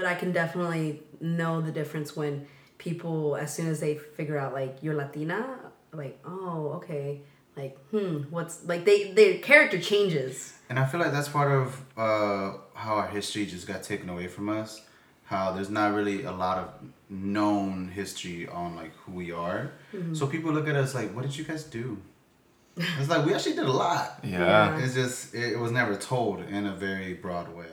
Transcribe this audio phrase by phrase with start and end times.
[0.00, 2.46] but I can definitely know the difference when
[2.78, 5.58] people, as soon as they figure out like you're Latina,
[5.92, 7.20] like oh okay,
[7.54, 10.54] like hmm, what's like they their character changes.
[10.70, 14.26] And I feel like that's part of uh, how our history just got taken away
[14.26, 14.82] from us.
[15.24, 16.68] How there's not really a lot of
[17.10, 19.72] known history on like who we are.
[19.92, 20.14] Mm-hmm.
[20.14, 21.98] So people look at us like, what did you guys do?
[22.76, 24.20] It's like we actually did a lot.
[24.24, 24.78] Yeah.
[24.78, 27.66] It's just it, it was never told in a very broad way.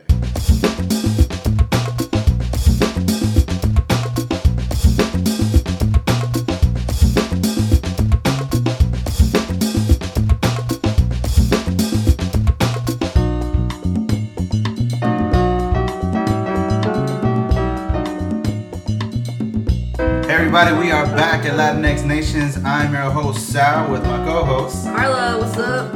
[20.58, 22.58] Everybody, we are back at Latinx Nations.
[22.64, 24.86] I'm your host Sal with my co-host.
[24.86, 25.92] Carla, what's up?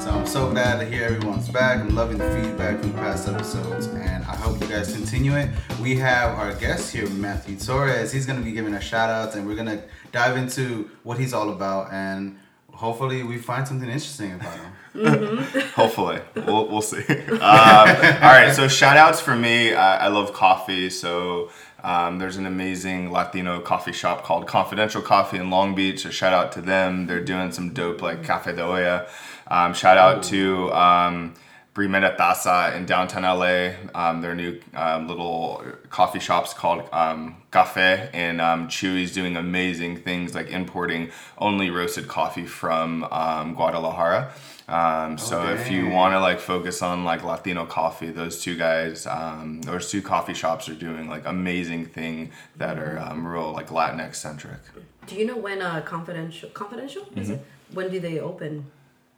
[0.00, 1.80] So I'm so glad to hear everyone's back.
[1.80, 5.50] I'm loving the feedback from past episodes, and I hope you guys continue it.
[5.82, 8.10] We have our guest here, Matthew Torres.
[8.10, 11.50] He's gonna be giving us shout outs, and we're gonna dive into what he's all
[11.50, 12.38] about, and
[12.72, 14.72] hopefully we find something interesting about him.
[15.74, 17.04] Hopefully, we'll, we'll see.
[17.28, 19.72] Um, all right, so shout outs for me.
[19.72, 21.50] I, I love coffee, so
[21.82, 26.02] um, there's an amazing Latino coffee shop called Confidential Coffee in Long Beach.
[26.02, 27.06] So shout out to them.
[27.06, 29.06] They're doing some dope like Cafe de Olla.
[29.46, 31.34] Um, shout out to um,
[31.74, 33.74] Primera Taza in downtown LA.
[33.94, 39.98] Um, their new um, little coffee shops called um, Cafe, and um, Chewy's doing amazing
[39.98, 44.32] things like importing only roasted coffee from um, Guadalajara.
[44.68, 49.06] Um, so if you want to like focus on like Latino coffee, those two guys,
[49.06, 53.68] um, those two coffee shops are doing like amazing thing that are um, real like
[53.68, 54.60] Latinx centric.
[55.06, 57.40] Do you know when uh confidential confidential is it?
[57.72, 58.66] When do they open?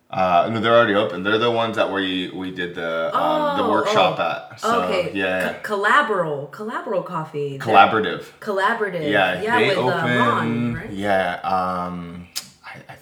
[0.09, 1.23] Uh, no, they're already open.
[1.23, 4.23] They're the ones that we we did the um, the Oh, workshop oh.
[4.53, 4.61] at.
[4.61, 5.13] So, okay.
[5.15, 5.55] Yeah.
[5.63, 7.59] Co- Collabral, Collabral Coffee.
[7.59, 8.23] They're- Collaborative.
[8.41, 9.09] Collaborative.
[9.11, 9.93] Yeah, Yeah, they with open.
[10.11, 10.91] uh, Ron, right?
[10.91, 12.20] Yeah, um, I, I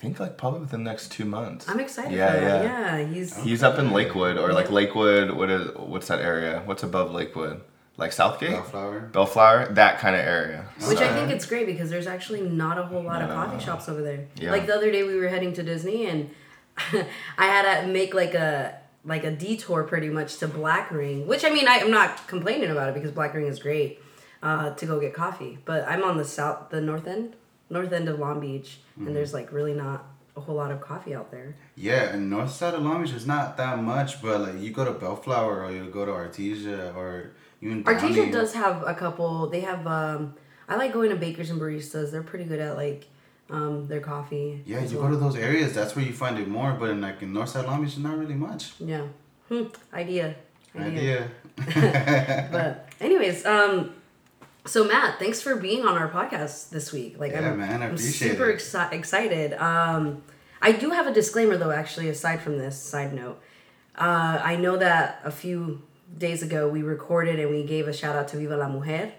[0.00, 1.69] think like probably within the next two months.
[1.69, 2.62] I'm excited Yeah, yeah.
[2.62, 5.32] Yeah, he's He's up in Lakewood or like Lakewood.
[5.32, 6.62] What is what's that area?
[6.64, 7.60] What's above Lakewood?
[7.97, 9.00] Like Southgate, Bellflower.
[9.12, 10.66] Bellflower, that kind of area.
[10.87, 13.88] Which I think it's great because there's actually not a whole lot of coffee shops
[13.88, 14.28] over there.
[14.37, 14.53] Yeah.
[14.53, 16.31] Like the other day we were heading to Disney and
[17.38, 21.44] I had to make like a like a detour pretty much to Black Ring, which
[21.44, 24.00] I mean I, I'm not complaining about it because Black Ring is great
[24.44, 25.58] uh, to go get coffee.
[25.64, 27.34] But I'm on the south, the north end,
[27.71, 30.06] north end of Long Beach, and there's like really not
[30.37, 31.56] a whole lot of coffee out there.
[31.77, 34.84] Yeah, and north side of Long Beach is not that much, but like you go
[34.84, 38.31] to Bellflower or you go to Artesia or even Artesia Downey.
[38.31, 39.49] does have a couple.
[39.49, 39.87] They have.
[39.87, 40.34] um
[40.71, 42.11] I like going to bakers and baristas.
[42.11, 43.09] They're pretty good at like
[43.49, 44.62] um, their coffee.
[44.67, 45.09] Yeah, you well.
[45.09, 45.73] go to those areas.
[45.75, 46.73] That's where you find it more.
[46.73, 48.73] But in like in north side Long Beach, not really much.
[48.79, 49.06] Yeah.
[49.49, 49.65] Hmm.
[49.95, 50.37] Idea.
[50.79, 51.31] Idea.
[51.59, 52.49] Idea.
[52.53, 53.95] But anyways, um,
[54.66, 57.16] so Matt, thanks for being on our podcast this week.
[57.19, 58.58] Like, Yeah, I'm, man, I I'm super it.
[58.58, 59.54] exci- excited.
[59.54, 60.22] Um,
[60.60, 61.70] I do have a disclaimer though.
[61.70, 63.41] Actually, aside from this, side note,
[63.96, 65.82] uh, I know that a few
[66.16, 69.12] days ago we recorded and we gave a shout out to Viva la Mujer,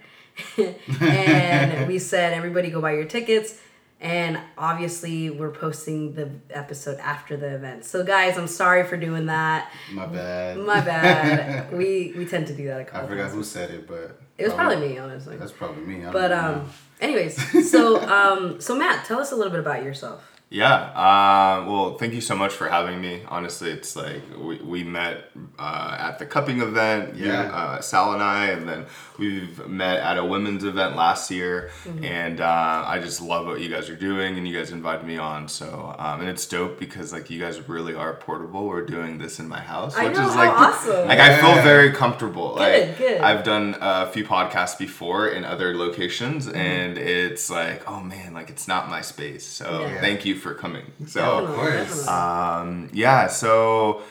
[1.02, 3.60] and we said everybody go buy your tickets.
[4.02, 7.84] And obviously, we're posting the episode after the event.
[7.84, 9.70] So, guys, I'm sorry for doing that.
[9.92, 10.58] My bad.
[10.58, 11.74] My bad.
[11.78, 13.34] we we tend to do that a I couple forgot times.
[13.34, 15.36] who said it, but It was probably me, honestly.
[15.36, 16.06] That's probably me.
[16.06, 16.38] I But know.
[16.40, 16.70] um,
[17.02, 20.39] anyways, so um, so Matt, tell us a little bit about yourself.
[20.52, 20.74] Yeah.
[20.74, 23.22] Uh, well, thank you so much for having me.
[23.28, 25.30] Honestly, it's like we, we met
[25.60, 27.42] uh, at the cupping event, you, Yeah.
[27.54, 28.86] uh, Sal and I, and then
[29.20, 31.70] we've met at a women's event last year.
[31.84, 32.04] Mm-hmm.
[32.04, 35.18] And uh, I just love what you guys are doing, and you guys invited me
[35.18, 35.48] on.
[35.48, 38.66] So, um, and it's dope because like you guys really are portable.
[38.68, 41.08] We're doing this in my house, I which know, is how like awesome.
[41.08, 42.56] like I feel very comfortable.
[42.56, 43.22] Good, like good.
[43.22, 46.56] I've done a few podcasts before in other locations, Mm-hmm.
[46.58, 49.46] and it's like, oh man, like it's not my space.
[49.46, 50.02] So Yeah.
[50.02, 50.86] thank you for coming.
[51.08, 51.22] So.
[51.22, 52.08] Oh, of course.
[52.08, 54.02] Um, yeah, so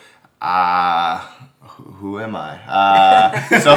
[0.41, 1.19] uh,
[1.61, 2.59] who who am I?
[2.65, 3.73] Uh, so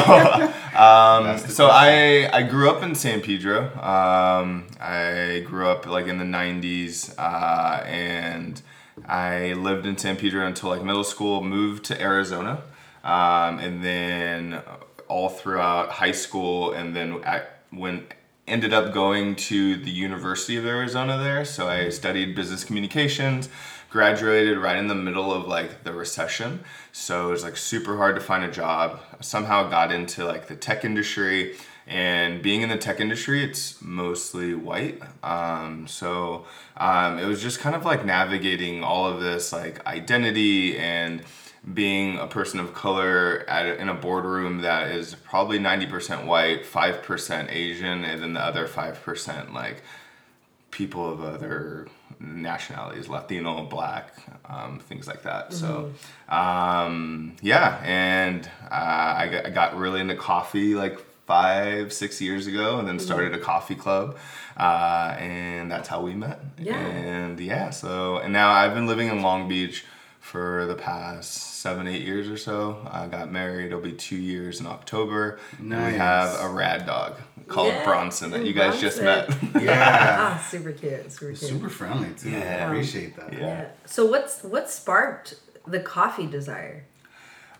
[0.78, 3.64] um, so I I grew up in San Pedro.
[3.80, 8.60] Um, I grew up like in the '90s, uh, and
[9.06, 11.42] I lived in San Pedro until like middle school.
[11.42, 12.62] Moved to Arizona,
[13.02, 14.62] um, and then
[15.08, 18.06] all throughout high school, and then I, when
[18.46, 21.44] ended up going to the University of Arizona there.
[21.44, 23.48] So I studied business communications,
[23.90, 26.64] graduated right in the middle of like the recession.
[26.92, 29.00] So it was like super hard to find a job.
[29.20, 31.56] Somehow got into like the tech industry.
[31.86, 35.02] And being in the tech industry, it's mostly white.
[35.22, 36.46] Um, so
[36.76, 41.22] um, it was just kind of like navigating all of this like identity and
[41.72, 47.52] being a person of color at in a boardroom that is probably 90% white, 5%
[47.52, 49.82] Asian, and then the other 5% like
[50.72, 51.86] people of other
[52.18, 54.14] nationalities, Latino, Black,
[54.48, 55.52] um, things like that.
[55.52, 55.92] So,
[56.28, 62.46] um, yeah, and uh, I, got, I got really into coffee like five, six years
[62.46, 64.18] ago, and then started a coffee club,
[64.56, 66.40] uh, and that's how we met.
[66.58, 66.76] Yeah.
[66.76, 69.84] And yeah, so and now I've been living in Long Beach
[70.22, 72.78] for the past seven, eight years or so.
[72.90, 73.66] I got married.
[73.66, 75.38] It'll be two years in October.
[75.58, 77.16] And we have a rad dog
[77.48, 79.28] called Yeah, Bronson that you guys just met.
[79.60, 80.16] Yeah.
[80.18, 81.38] ah, super cute, super cute.
[81.38, 82.30] Super friendly too.
[82.30, 82.38] Yeah.
[82.38, 83.32] I appreciate that.
[83.32, 83.38] Yeah.
[83.40, 83.68] Yeah.
[83.84, 85.34] So what's what sparked
[85.66, 86.84] the coffee desire?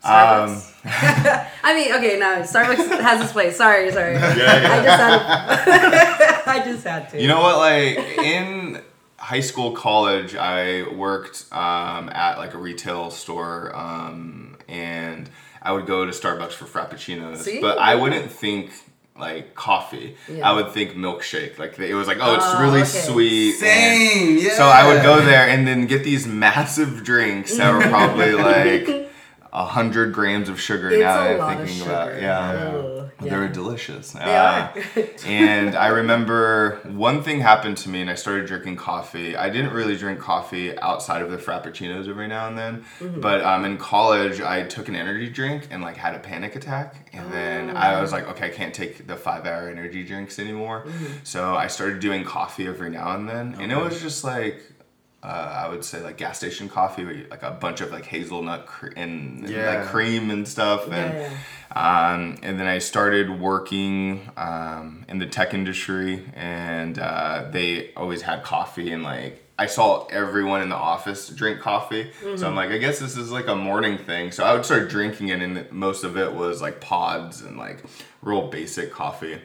[0.05, 0.73] Um, Starbucks.
[1.63, 3.55] I mean, okay, no, Starbucks has its place.
[3.57, 4.15] Sorry, sorry.
[4.17, 6.49] I just had to.
[6.49, 7.21] I just had to.
[7.21, 7.57] You know what?
[7.57, 8.62] Like in
[9.23, 15.29] high school, college, I worked um, at like a retail store, um, and
[15.61, 17.37] I would go to Starbucks for frappuccinos.
[17.37, 17.61] See?
[17.61, 18.71] But I wouldn't think
[19.17, 20.17] like coffee.
[20.27, 20.49] Yeah.
[20.49, 21.57] I would think milkshake.
[21.57, 22.89] Like it was like, oh, it's Oh, really okay.
[22.89, 23.49] sweet.
[23.51, 24.37] and- Same.
[24.39, 24.55] Yeah.
[24.57, 29.09] So I would go there and then get these massive drinks that were probably like
[29.53, 30.89] a hundred grams of sugar.
[30.89, 31.91] It's now a that I'm lot of thinking sugar.
[31.91, 32.49] about, yeah.
[32.51, 33.37] Ugh, They yeah.
[33.37, 34.11] were delicious.
[34.11, 34.73] They Uh, are.
[35.25, 39.35] and I remember one thing happened to me, and I started drinking coffee.
[39.35, 43.21] I didn't really drink coffee outside of the frappuccinos every now and then, Mm-hmm.
[43.21, 47.09] but um, in college, I took an energy drink and like had a panic attack,
[47.13, 50.83] and then I was like, okay, I can't take the five-hour energy drinks anymore.
[50.85, 51.05] Mm-hmm.
[51.23, 54.61] So I started doing coffee every now and then, and it was just like.
[55.23, 58.05] Uh, I would say like gas station coffee, where you, like a bunch of like
[58.05, 59.49] hazelnut cr- and, and,
[59.79, 61.29] like cream and stuff, and Yeah,
[61.75, 68.21] um, and then I started working um, in the tech industry, and uh, they always
[68.23, 68.91] had coffee.
[68.91, 72.11] And like, I saw everyone in the office drink coffee.
[72.35, 74.31] So I'm like, I guess this is like a morning thing.
[74.31, 77.81] So I would start drinking it, and most of it was like pods and like
[78.21, 79.39] real basic coffee.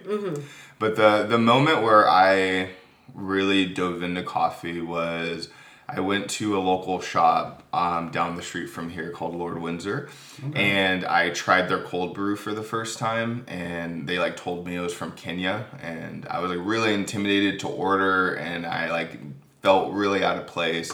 [0.81, 2.71] But the, the moment where I
[3.15, 5.49] really dove into coffee was.
[5.89, 10.11] I went to a local shop um, down the street from here called Lord Windsor,
[10.55, 14.77] and I tried their cold brew for the first time, and they like told me
[14.77, 19.19] it was from Kenya, and I was like really intimidated to order, and I like
[19.63, 20.93] felt really out of place.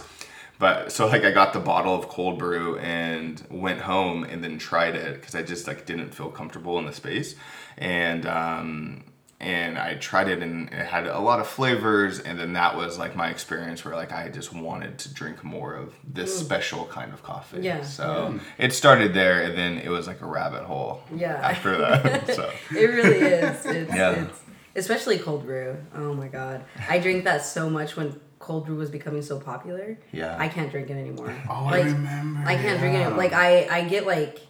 [0.60, 4.58] But so like I got the bottle of cold brew and went home and then
[4.58, 7.34] tried it because I just like didn't feel comfortable in the space,
[7.76, 9.02] and um,
[9.40, 12.98] and I tried it and it had a lot of flavors and then that was
[12.98, 16.44] like my experience where like I just wanted to drink more of this mm.
[16.44, 17.60] special kind of coffee.
[17.60, 17.82] Yeah.
[17.82, 21.02] So it started there and then it was like a rabbit hole.
[21.14, 21.34] Yeah.
[21.42, 22.34] After that.
[22.34, 23.66] so It really is.
[23.66, 24.24] It's, Yeah.
[24.24, 24.40] it's
[24.76, 25.76] especially cold brew.
[25.94, 29.98] Oh my god, I drink that so much when cold brew was becoming so popular.
[30.12, 30.36] Yeah.
[30.38, 31.34] I can't drink it anymore.
[31.48, 33.08] Oh, I remember, I can't drink yeah.
[33.08, 33.16] it.
[33.16, 34.40] Like I, I get like,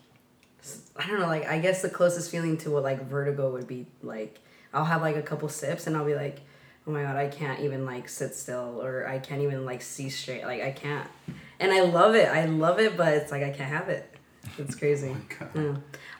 [0.97, 1.27] I don't know.
[1.27, 4.41] Like I guess the closest feeling to what like vertigo would be like.
[4.75, 6.41] I'll have like a couple sips and I'll be like,
[6.87, 10.11] oh my god, I can't even like sit still or I can't even like see
[10.11, 10.45] straight.
[10.45, 11.09] Like I can't.
[11.61, 12.29] And I love it.
[12.29, 14.15] I love it, but it's like I can't have it.
[14.59, 15.17] It's crazy.
[15.55, 15.77] Yeah.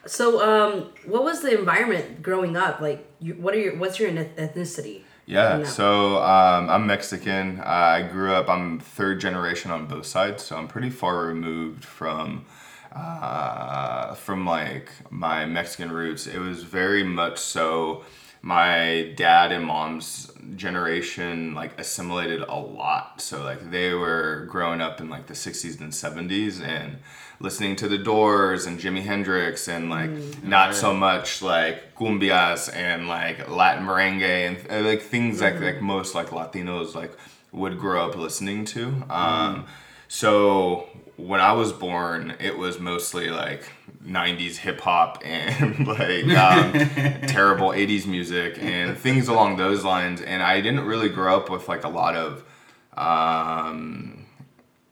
[0.07, 2.79] So, um, what was the environment growing up?
[2.79, 5.01] Like, you, what are your what's your ethnicity?
[5.25, 7.59] Yeah, so um, I'm Mexican.
[7.59, 12.45] I grew up, I'm third generation on both sides, so I'm pretty far removed from
[12.91, 16.27] uh, from like my Mexican roots.
[16.27, 18.03] It was very much so
[18.45, 23.19] my dad and mom's generation like assimilated a lot.
[23.19, 26.97] So like they were growing up in like the 60s and 70s and
[27.39, 30.11] listening to the Doors and Jimi Hendrix and like
[30.43, 35.81] not so much like cumbias and like Latin merengue and uh, like things like like
[35.81, 37.17] most like Latinos like
[37.51, 38.93] would grow up listening to.
[39.09, 39.65] Um,
[40.07, 43.71] so when I was born, it was mostly like
[44.05, 46.73] 90s hip hop and like um,
[47.27, 50.21] terrible 80s music and things along those lines.
[50.21, 52.43] And I didn't really grow up with like a lot of,
[52.97, 54.25] um,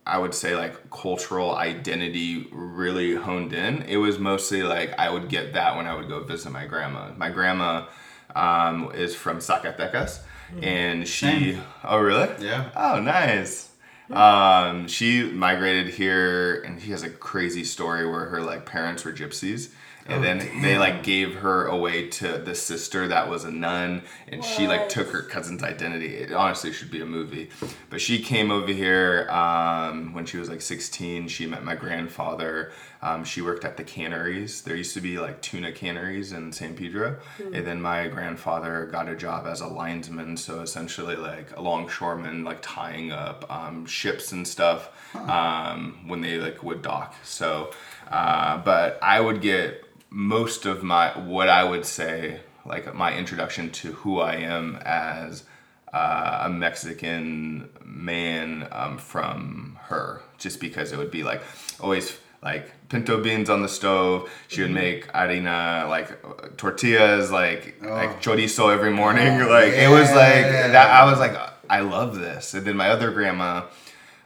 [0.06, 3.84] I would say like cultural identity really honed in.
[3.84, 7.12] It was mostly like I would get that when I would go visit my grandma.
[7.16, 7.88] My grandma
[8.36, 10.20] um, is from Zacatecas.
[10.62, 11.64] And she, Same.
[11.84, 12.30] oh really?
[12.46, 12.70] Yeah.
[12.76, 13.70] Oh, nice.
[14.10, 19.14] Um, she migrated here, and she has a crazy story where her like parents were
[19.14, 19.70] gypsies,
[20.06, 24.02] and Oh, then they like gave her away to the sister that was a nun,
[24.28, 26.16] and she like took her cousin's identity.
[26.16, 27.50] It honestly should be a movie,
[27.90, 31.28] but she came over here um, when she was like 16.
[31.30, 32.72] She met my grandfather.
[33.02, 34.62] Um, she worked at the canneries.
[34.62, 37.18] There used to be like tuna canneries in San Pedro,
[37.54, 40.38] and then my grandfather got a job as a linesman.
[40.38, 46.38] So essentially, like a longshoreman, like tying up um, ships and stuff um, when they
[46.38, 47.14] like would dock.
[47.24, 47.72] So,
[48.10, 49.83] uh, but I would get
[50.14, 55.44] most of my what I would say like my introduction to who I am as
[55.92, 61.42] uh, a Mexican man um, from her, just because it would be like
[61.80, 64.30] always like pinto beans on the stove.
[64.48, 69.40] She would make harina like tortillas, like like chorizo every morning.
[69.48, 70.90] like it was like that.
[70.90, 71.36] I was like,
[71.70, 72.54] I love this.
[72.54, 73.66] And then my other grandma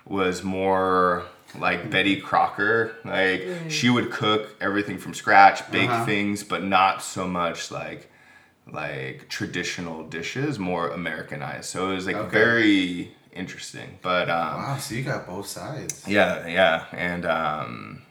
[0.06, 1.26] was more
[1.56, 2.96] like Betty Crocker.
[3.06, 8.12] Like she would cook everything from scratch, bake things, but not so much like
[8.72, 11.66] like traditional dishes, more Americanized.
[11.66, 12.30] So it was like Okay.
[12.32, 14.00] very interesting.
[14.02, 16.04] But um, Wow, so you got both sides.
[16.08, 18.02] yeah, yeah, and um,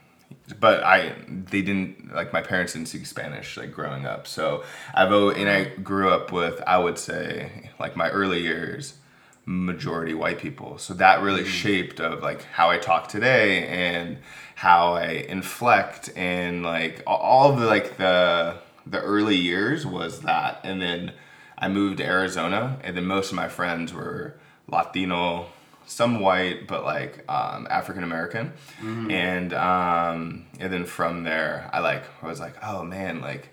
[0.59, 4.63] but I they didn't like my parents didn't speak Spanish like growing up, so
[4.93, 8.95] I've al- and I grew up with I would say like my early years
[9.47, 14.17] majority white people, so that really shaped of like how I talk today and
[14.55, 20.59] how I inflect and like all of the like the the early years was that,
[20.63, 21.13] and then
[21.57, 24.35] I moved to Arizona, and then most of my friends were
[24.67, 25.47] Latino,
[25.85, 28.51] some white, but like um, African American,
[29.09, 33.49] and um, and then from there, I like I was like, oh man, like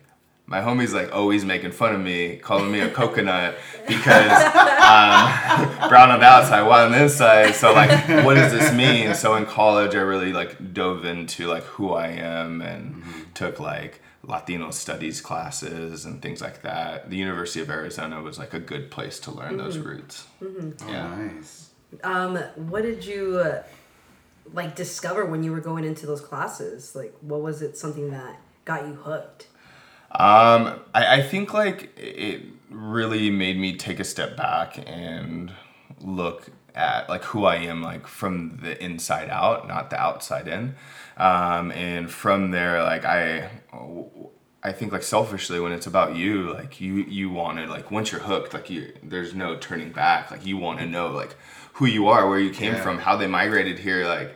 [0.47, 3.57] my homie's like always making fun of me, calling me a coconut
[3.89, 7.55] because um, brown on the outside, white on the inside.
[7.55, 7.91] So like,
[8.25, 9.15] what does this mean?
[9.15, 13.03] So in college, I really like dove into like who I am and
[13.35, 17.09] took like Latino studies classes and things like that.
[17.11, 20.27] The University of Arizona was like a good place to learn those roots.
[20.43, 21.09] Oh, Yeah.
[21.17, 21.71] nice.
[22.03, 23.63] Um, what did you uh,
[24.53, 26.95] like discover when you were going into those classes?
[26.95, 27.77] Like, what was it?
[27.79, 29.47] Something that got you hooked?
[30.15, 35.53] Um, I, I think like it really made me take a step back and
[36.01, 40.75] look at like who I am like from the inside out, not the outside in.
[41.17, 43.49] Um, and from there, like I,
[44.63, 48.11] I think like selfishly when it's about you, like you you want to like once
[48.13, 50.31] you're hooked, like you there's no turning back.
[50.31, 51.37] Like you want to know like
[51.75, 52.83] who you are, where you came Yeah.
[52.83, 54.35] from, how they migrated here, like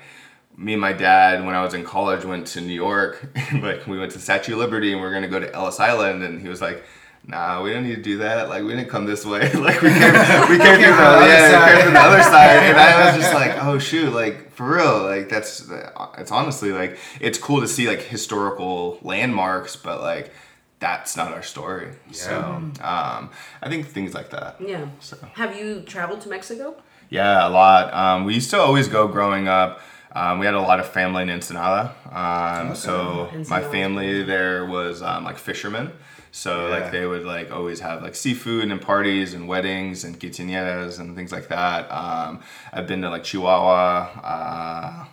[0.58, 3.24] me and my dad when I was in college went to New York.
[3.62, 6.22] like we went to Statue of Liberty and we are gonna go to Ellis Island,
[6.24, 6.82] and he was like,
[7.24, 8.48] "Nah, we don't need to do that.
[8.48, 9.52] Like we didn't come this way.
[9.54, 10.12] like we came,
[10.50, 13.06] we came from the other yeah, we side." came from the other side." And I
[13.06, 14.12] was just like, "Oh shoot!
[14.12, 15.04] Like for real?
[15.04, 15.70] Like that's
[16.18, 20.32] it's honestly like it's cool to see like historical landmarks, but like."
[20.80, 21.88] That's not our story.
[22.12, 24.60] So, um, I think things like that.
[24.60, 24.86] Yeah.
[25.00, 25.16] So.
[25.32, 26.76] Have you traveled to Mexico?
[27.10, 27.92] Yeah, a lot.
[27.92, 29.80] Um, we used to always go growing up.
[30.12, 31.94] Um, we had a lot of family in Ensenada.
[32.10, 35.92] Um, So my family there was um, like fishermen.
[36.32, 36.74] So Yeah.
[36.78, 41.14] like they would like always have like seafood and parties and weddings and quinceañeras and
[41.16, 41.90] things like that.
[41.90, 42.40] Um,
[42.72, 45.04] I've been to like Chihuahua, uh,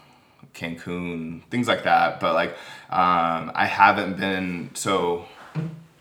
[0.53, 2.19] Cancun, things like that.
[2.19, 2.51] But like
[2.89, 5.25] um, I haven't been so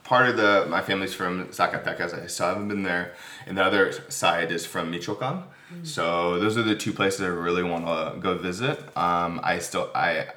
[0.04, 2.10] part of the my family's from Zacatecas.
[2.10, 3.14] so I still haven't been there,
[3.46, 5.44] and the other side is from Michoacan.
[5.82, 8.78] So those are the two places I really want to go visit.
[8.96, 10.28] Um, I still I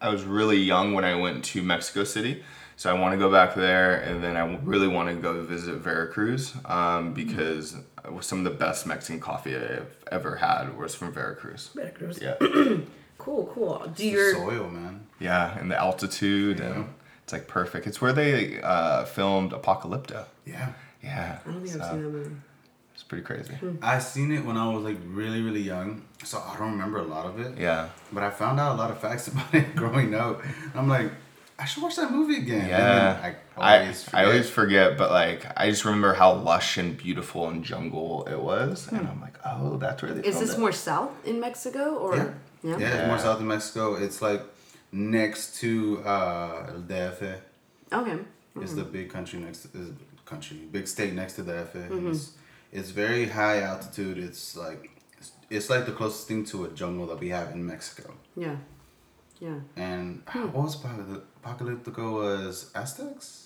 [0.00, 2.42] I was really young when I went to Mexico City,
[2.76, 5.76] so I want to go back there, and then I really want to go visit
[5.76, 7.74] Veracruz um, because
[8.04, 11.70] it was some of the best Mexican coffee I've ever had was from Veracruz.
[11.74, 12.20] Veracruz.
[12.22, 12.34] Yeah,
[13.18, 13.82] Cool, cool.
[13.96, 15.06] Do The your soil, man.
[15.18, 16.86] yeah, and the altitude and
[17.24, 17.86] it's like perfect.
[17.86, 20.24] It's where they uh, filmed Apocalypto.
[20.46, 20.72] Yeah.
[21.02, 22.34] Yeah, I don't think I've seen that movie.
[23.08, 23.54] It's pretty crazy.
[23.82, 27.04] I seen it when I was like really, really young, so I don't remember a
[27.04, 27.58] lot of it.
[27.58, 30.42] Yeah, But I found out a lot of facts about it growing up.
[30.74, 31.10] I'm like,
[31.58, 32.68] I should watch that movie again.
[32.68, 33.18] Yeah.
[33.22, 34.90] I I always I always forget.
[34.90, 39.08] forget, but like I just remember how lush and beautiful and jungle it was, and
[39.08, 40.28] I'm like, oh, that's where they.
[40.28, 40.58] Is this it.
[40.60, 42.16] more south in Mexico or?
[42.16, 42.30] Yeah.
[42.62, 43.06] Yeah, it's Yeah.
[43.08, 43.94] more south of Mexico.
[43.94, 44.42] It's like
[44.92, 47.22] next to uh, El DF.
[47.92, 48.18] Okay.
[48.60, 48.76] It's Mm-hmm.
[48.76, 49.88] the big country next to is
[50.26, 51.88] country, big state next to the DF.
[51.88, 52.14] Mm-hmm.
[52.72, 54.18] It's, it's very high altitude.
[54.18, 57.64] It's like it's, it's like the closest thing to a jungle that we have in
[57.66, 58.14] Mexico.
[58.36, 58.56] Yeah.
[59.40, 59.60] Yeah.
[59.76, 60.46] And Hmm.
[60.52, 61.22] what was Apocalyptico?
[61.44, 63.44] Apocalyptico was Aztecs.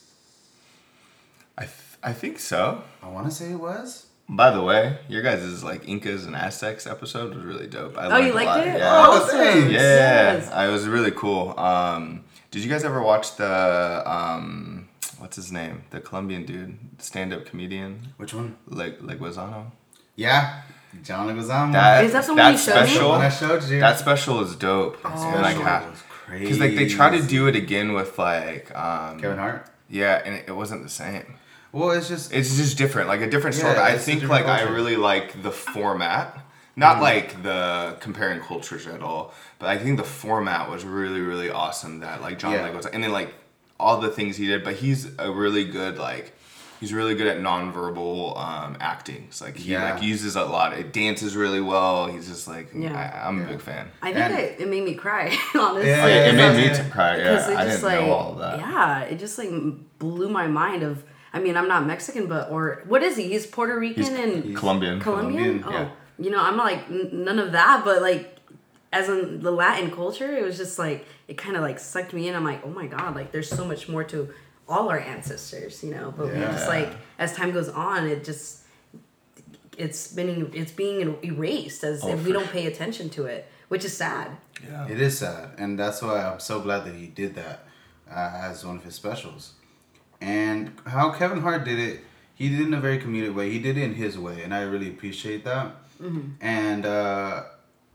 [1.57, 2.83] I th- I think so.
[3.03, 4.07] I want to say it was.
[4.29, 7.99] By the way, your guys' is like Incas and Aztecs episode was really dope.
[7.99, 8.79] I Oh, learned you liked it?
[8.79, 9.05] Yeah.
[9.07, 9.71] Oh, thanks.
[9.73, 9.79] Yeah,
[10.35, 10.51] Yes.
[10.51, 11.59] I- it was really cool.
[11.59, 14.82] Um, did you guys ever watch the um,
[15.23, 15.85] what's his name?
[15.91, 18.57] The Colombian dude, stand-up comedian, Which one?
[18.67, 19.71] like Leguizamo.
[20.17, 20.63] Yeah,
[21.03, 21.73] John Leguizamo.
[21.73, 22.87] That Is that the one you showed me?
[22.89, 23.11] special?
[23.13, 23.81] When I showed you.
[23.81, 25.03] That special is dope.
[25.03, 26.45] That And, like, special ha- was crazy.
[26.45, 29.67] Because like they try to do it again with like um, Kevin Hart.
[29.89, 31.27] Yeah, and it, it wasn't the same.
[31.73, 33.75] Well, it's just It's just different, like a different story.
[33.75, 36.39] Yeah, I think different like I really like the format,
[36.77, 37.03] not Mm-hmm.
[37.03, 42.01] like the comparing cultures at all, but I think the format was really really awesome.
[42.01, 42.69] That like John Yeah.
[42.69, 43.33] Leguizamo, and then like
[43.83, 46.33] all the things he did, but he's a really good like.
[46.81, 49.27] He's really good at nonverbal um, acting.
[49.29, 49.95] It's like he Yeah.
[49.95, 50.73] like uses a lot.
[50.73, 52.09] It dances really well.
[52.09, 52.93] He's just like Yeah.
[52.99, 53.45] I, I'm Yeah.
[53.45, 53.89] a big fan.
[54.03, 55.89] I think And- it, it made me cry, honestly.
[55.91, 57.19] Yeah, yeah, it made me to cry.
[57.19, 58.59] Yeah, it I just didn't like know all of that.
[58.59, 59.51] yeah it just like
[60.01, 63.47] blew my mind of i mean i'm not mexican but or what is he he's
[63.47, 64.99] puerto rican He's and Colombian.
[65.01, 65.89] colombian, Colombian, oh yeah.
[66.19, 68.37] you know i'm like n- none of that but like
[68.93, 72.23] as in the latin culture it was just like it kind of like sucked me
[72.29, 74.19] in i'm like oh my god like there's so much more to
[74.73, 76.91] all our ancestors you know but we just like
[77.25, 78.49] as time goes on it just
[79.85, 83.85] it's been it's being erased as Oh, if we don't pay attention to it which
[83.89, 84.29] is sad
[84.71, 84.87] Yeah.
[84.95, 87.57] It is sad, and that's why I'm so glad that he did that
[88.19, 89.43] uh, as one of his specials.
[90.21, 90.61] And
[90.97, 91.97] how Kevin Hart did it,
[92.41, 93.47] he did it in a very comedic way.
[93.57, 95.67] He did it in his way, and I really appreciate that.
[96.41, 97.35] And uh,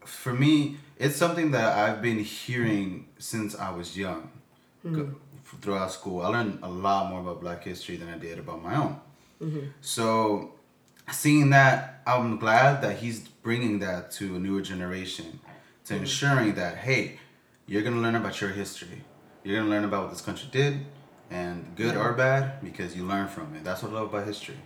[0.03, 4.31] for me, it's something that I've been hearing since I was young.
[4.85, 4.95] Mm-hmm.
[4.95, 5.15] Go-
[5.61, 8.75] Throughout school, I learned a lot more about Black history than I did about my
[8.75, 8.99] own.
[9.41, 9.67] Mm-hmm.
[9.79, 10.51] So,
[11.09, 15.39] seeing that, I'm glad that he's bringing that to a newer generation,
[15.85, 16.03] to mm-hmm.
[16.03, 17.19] ensuring that hey,
[17.65, 19.03] you're gonna learn about your history.
[19.45, 20.85] You're gonna learn about what this country did,
[21.31, 23.63] and good or bad, because you learn from it.
[23.63, 24.57] That's what I love about history.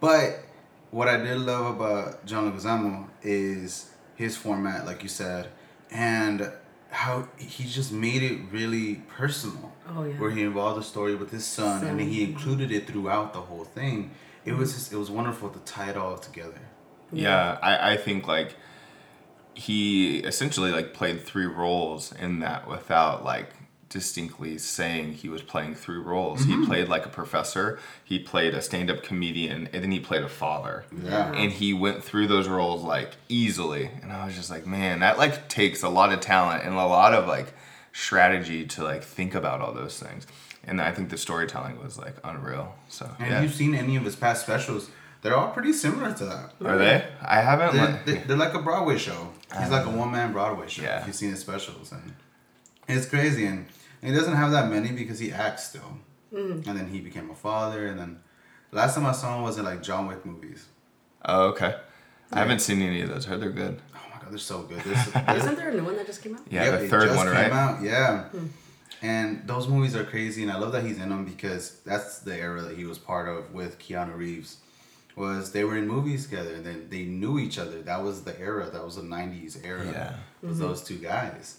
[0.00, 0.44] But
[0.92, 5.48] what I did love about John Leguizamo is his format, like you said,
[5.90, 6.50] and
[6.90, 9.72] how he just made it really personal.
[9.88, 10.12] Oh, yeah.
[10.14, 13.40] Where he involved the story with his son, and then he included it throughout the
[13.40, 14.10] whole thing.
[14.44, 14.58] It Mm-hmm.
[14.60, 16.60] was just, it was wonderful to tie it all together.
[17.12, 18.56] Yeah, I, I think like
[19.54, 23.50] he essentially like played three roles in that without like
[23.88, 26.44] distinctly saying he was playing three roles.
[26.44, 26.64] He mm-hmm.
[26.64, 30.84] played like a professor, he played a stand-up comedian, and then he played a father.
[31.04, 31.32] Yeah.
[31.32, 33.90] And he went through those roles like easily.
[34.02, 36.86] And I was just like, man, that like takes a lot of talent and a
[36.86, 37.54] lot of like
[37.92, 40.26] strategy to like think about all those things.
[40.66, 42.74] And I think the storytelling was like unreal.
[42.88, 43.42] So have yeah.
[43.42, 44.90] you've seen any of his past specials,
[45.22, 46.52] they're all pretty similar to that.
[46.64, 47.04] Are they?
[47.22, 47.74] I haven't.
[47.74, 49.30] They're, like- they're like a Broadway show.
[49.58, 50.82] He's like a one man Broadway show.
[50.82, 51.00] Yeah.
[51.00, 52.14] If you've seen his specials, and
[52.88, 53.46] it's crazy.
[53.46, 53.66] And
[54.02, 55.98] he doesn't have that many because he acts still.
[56.32, 56.66] Mm.
[56.66, 57.86] And then he became a father.
[57.86, 58.20] And then
[58.72, 60.66] last time I saw him was in like John Wick movies.
[61.24, 61.76] Oh, okay.
[62.32, 63.24] I haven't seen any of those.
[63.24, 63.80] Heard they're good.
[63.94, 64.80] Oh my god, they're so good.
[64.80, 67.16] They're, isn't there a new one that just came out Yeah, Yep, the third just
[67.16, 67.52] one, came right?
[67.52, 67.82] Out.
[67.82, 68.24] Yeah.
[69.02, 72.34] And those movies are crazy, and I love that he's in them because that's the
[72.36, 74.58] era that he was part of with Keanu Reeves.
[75.16, 77.82] Was they were in movies together, and then they knew each other.
[77.82, 78.68] That was the era.
[78.70, 79.84] That was the '90s era.
[79.84, 80.14] Yeah.
[80.48, 81.58] Was those two guys.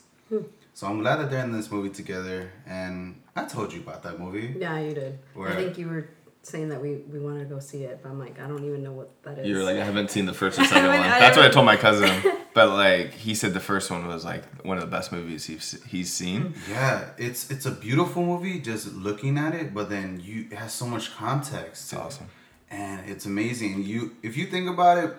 [0.74, 2.52] So I'm glad that they're in this movie together.
[2.66, 4.56] And I told you about that movie.
[4.58, 5.20] Yeah, you did.
[5.34, 6.10] Where- I think you were
[6.42, 8.84] saying that we, we wanted to go see it, but I'm like, I don't even
[8.84, 9.48] know what that is.
[9.48, 11.10] You were like, I haven't seen the first or second Like, one.
[11.10, 12.12] That's what I told my cousin.
[12.54, 15.84] But like, he said the first one was like one of the best movies he's
[15.86, 16.54] he's seen.
[16.70, 20.72] Yeah, it's it's a beautiful movie just looking at it, but then you it has
[20.74, 21.90] so much context.
[21.90, 22.00] to it.
[22.00, 22.28] awesome.
[22.70, 23.84] and it's amazing.
[23.84, 25.16] You if you think about it,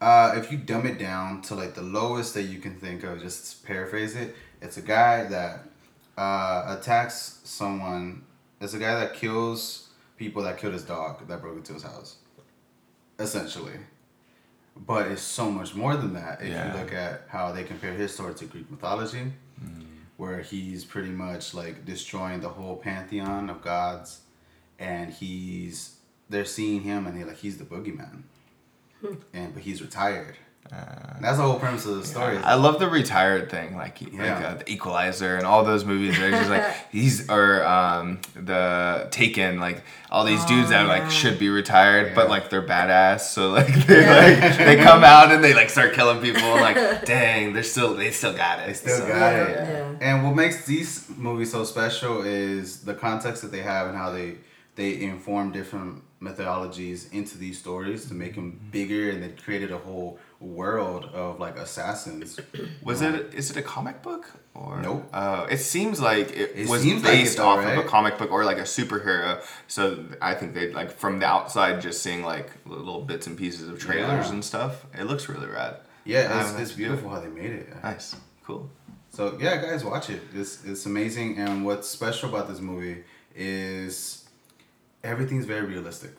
[0.00, 3.20] uh, if you dumb it down to like the lowest that you can think of,
[3.20, 4.34] just paraphrase it.
[4.62, 5.64] It's a guy that
[6.16, 8.22] uh, attacks someone.
[8.60, 12.16] It's a guy that kills people that killed his dog that broke into his house.
[13.18, 13.74] Essentially.
[14.76, 16.72] But it's so much more than that if Yeah.
[16.74, 19.32] you look at how they compare his story to Greek mythology,
[20.16, 24.20] where he's pretty much like destroying the whole pantheon of gods,
[24.78, 25.96] and he's
[26.30, 28.22] they're seeing him and they're like he's the boogeyman,
[29.34, 30.36] and but he's retired.
[31.20, 32.36] That's the whole premise of the story.
[32.36, 36.16] I love the retired thing, like like uh, the Equalizer and all those movies.
[36.16, 39.82] They're just like he's or um, the Taken, like
[40.12, 43.20] all these dudes that like should be retired, but like they're badass.
[43.22, 44.06] So like they
[44.38, 46.40] like they come out and they like start killing people.
[46.42, 48.66] And, like dang, they're still they still got it.
[48.68, 49.56] They still So, got yeah, it.
[50.00, 50.08] yeah.
[50.08, 54.12] And what makes these movies so special is the context that they have and how
[54.12, 54.36] they
[54.80, 59.78] they inform different methodologies into these stories to make them bigger, and they created a
[59.78, 62.38] whole world of like assassins.
[62.82, 65.08] Was it is it a comic book or Nope.
[65.12, 68.18] Uh, it seems like it, It was seems like based though, off of a comic
[68.18, 69.42] book or like a superhero.
[69.68, 73.68] So I think they like from the outside just seeing like little bits and pieces
[73.68, 74.32] of trailers Yeah.
[74.34, 74.86] and stuff.
[74.98, 75.76] It looks really rad.
[76.04, 77.68] Yeah, it's, it's beautiful how they made it.
[77.82, 78.70] Nice, cool.
[79.10, 80.22] So yeah, guys, watch it.
[80.34, 84.19] It's it's amazing, and what's special about this movie is
[85.04, 86.12] everything's very realistic.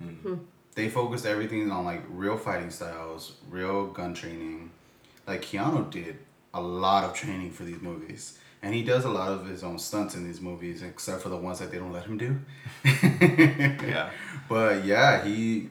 [0.00, 0.08] Hmm.
[0.08, 0.34] Hmm.
[0.74, 4.70] They focused everything on like real fighting styles, real gun training.
[5.26, 6.18] Like Keanu did
[6.54, 8.38] a lot of training for these movies.
[8.62, 11.36] and he does a lot of his own stunts in these movies, except for the
[11.36, 12.38] ones that they don't let him do.
[13.86, 14.10] Yeah.
[14.48, 15.68] But yeah, he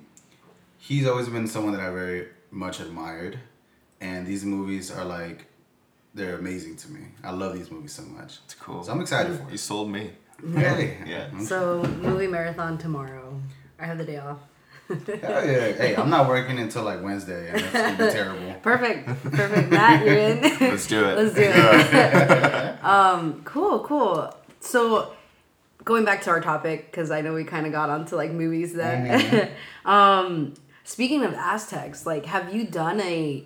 [0.78, 3.40] he's always been someone that I very much admired,
[4.02, 5.46] and these movies are like
[6.14, 7.02] they're amazing to me.
[7.24, 8.40] I love these movies so much.
[8.46, 8.84] It's cool.
[8.84, 9.60] So I'm excited for You it.
[9.60, 10.12] sold me.
[10.54, 11.40] Hey, Yeah.
[11.40, 13.42] So movie marathon tomorrow.
[13.80, 14.40] I have the day off.
[14.88, 15.72] Hell yeah.
[15.72, 18.54] Hey, I'm not working until like Wednesday, and that's gonna be terrible.
[18.62, 19.08] Perfect.
[19.08, 19.72] Perfect.
[19.72, 20.42] Matt, you're in.
[20.42, 21.18] Let's do it.
[21.18, 22.84] Let's do it.
[22.84, 24.34] um, cool, cool.
[24.60, 25.14] So,
[25.84, 28.74] going back to our topic, because I know we kind of got onto like movies
[28.74, 29.52] there.
[29.86, 33.44] um, speaking of Aztecs, like, have you done a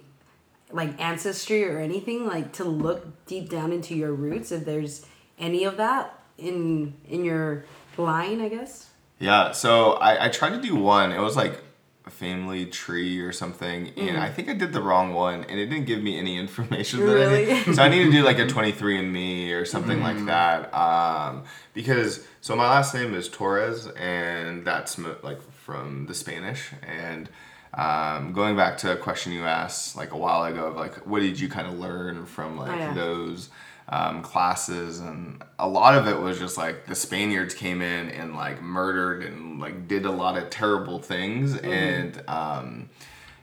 [0.72, 4.52] like ancestry or anything like to look deep down into your roots?
[4.52, 5.06] If there's
[5.38, 7.66] any of that in in your
[7.98, 8.90] line, I guess.
[9.20, 11.12] Yeah, so I, I tried to do one.
[11.12, 11.62] It was like
[12.06, 15.68] a family tree or something, and I think I did the wrong one, and it
[15.68, 17.02] didn't give me any information.
[17.02, 17.46] That I Really?
[17.54, 17.76] need.
[17.76, 20.74] So I need to do like a 23andMe or something like that.
[20.74, 26.72] Um, because, so my last name is Torres, and that's like from the Spanish.
[26.82, 27.30] And
[27.74, 31.20] um, going back to a question you asked like a while ago of like, what
[31.20, 32.94] did you kind of learn from like yeah.
[32.94, 33.50] those
[33.90, 38.36] um, classes and a lot of it was just like the spaniards came in and
[38.36, 42.90] like murdered and like did a lot of terrible things and um,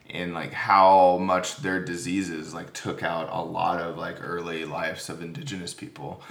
[0.09, 5.09] and like how much their diseases like took out a lot of like early lives
[5.09, 6.21] of indigenous people.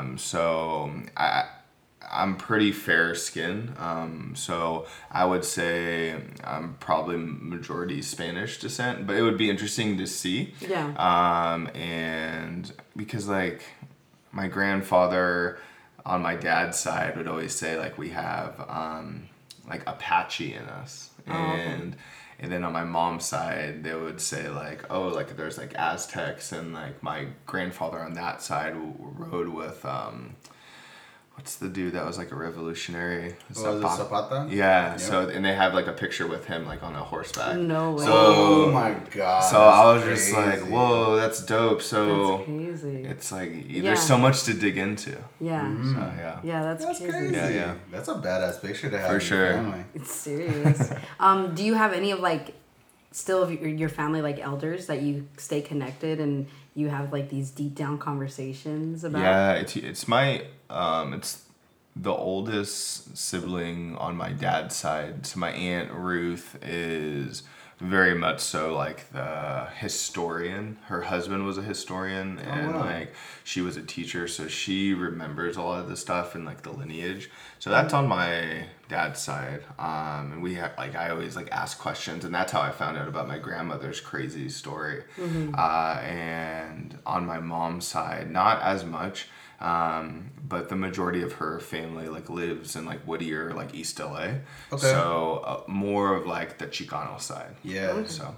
[0.00, 1.44] Um, so i
[2.10, 9.16] I'm pretty fair skin, um, so I would say I'm probably majority Spanish descent, but
[9.16, 10.54] it would be interesting to see.
[10.60, 10.86] Yeah.
[10.96, 13.62] Um, and because like
[14.32, 15.58] my grandfather
[16.04, 19.28] on my dad's side would always say like we have um,
[19.68, 21.96] like Apache in us, and
[22.38, 26.52] and then on my mom's side they would say like oh like there's like Aztecs,
[26.52, 29.84] and like my grandfather on that side rode with.
[29.84, 30.36] Um,
[31.34, 33.34] What's the dude that was like a revolutionary?
[33.56, 34.46] Oh, is it Zapata?
[34.50, 34.92] Yeah.
[34.92, 35.00] Yep.
[35.00, 37.56] So and they have like a picture with him like on a horseback.
[37.58, 38.04] No way.
[38.04, 39.40] So Oh my god.
[39.40, 41.82] so I was that's just like, whoa, that's dope.
[41.82, 43.04] So That's crazy.
[43.04, 43.82] it's like Yeah.
[43.82, 45.10] there's so much to dig into.
[45.40, 45.62] yeah.
[45.64, 45.92] Mm-hmm.
[45.94, 46.40] So yeah.
[46.44, 47.12] Yeah, that's, That's crazy.
[47.12, 47.34] crazy.
[47.34, 47.74] Yeah, yeah.
[47.90, 49.08] That's a badass picture to have.
[49.08, 49.52] For in your sure.
[49.54, 49.84] family.
[49.94, 50.92] It's serious.
[51.20, 52.54] um, do you have any of like
[53.10, 57.30] still of your, your family like elders that you stay connected and you have like
[57.30, 59.22] these deep down conversations about?
[59.22, 61.44] Yeah, it's it's my um it's
[61.96, 65.26] the oldest sibling on my dad's side.
[65.26, 67.44] So my aunt Ruth is
[67.80, 70.78] very much so like the historian.
[70.86, 72.80] Her husband was a historian and wow.
[72.80, 76.62] like she was a teacher, so she remembers a lot of the stuff and like
[76.62, 77.30] the lineage.
[77.58, 79.62] So that's on my dad's side.
[79.78, 82.96] Um, and we have like I always like ask questions, and that's how I found
[82.98, 85.04] out about my grandmother's crazy story.
[85.56, 89.28] Uh, and on my mom's side, not as much.
[89.60, 94.26] Um, but the majority of her family like lives in like Whittier, like East LA.
[94.72, 94.78] Okay.
[94.78, 97.54] So uh, more of like the Chicano side.
[97.62, 98.04] Yeah.
[98.06, 98.34] So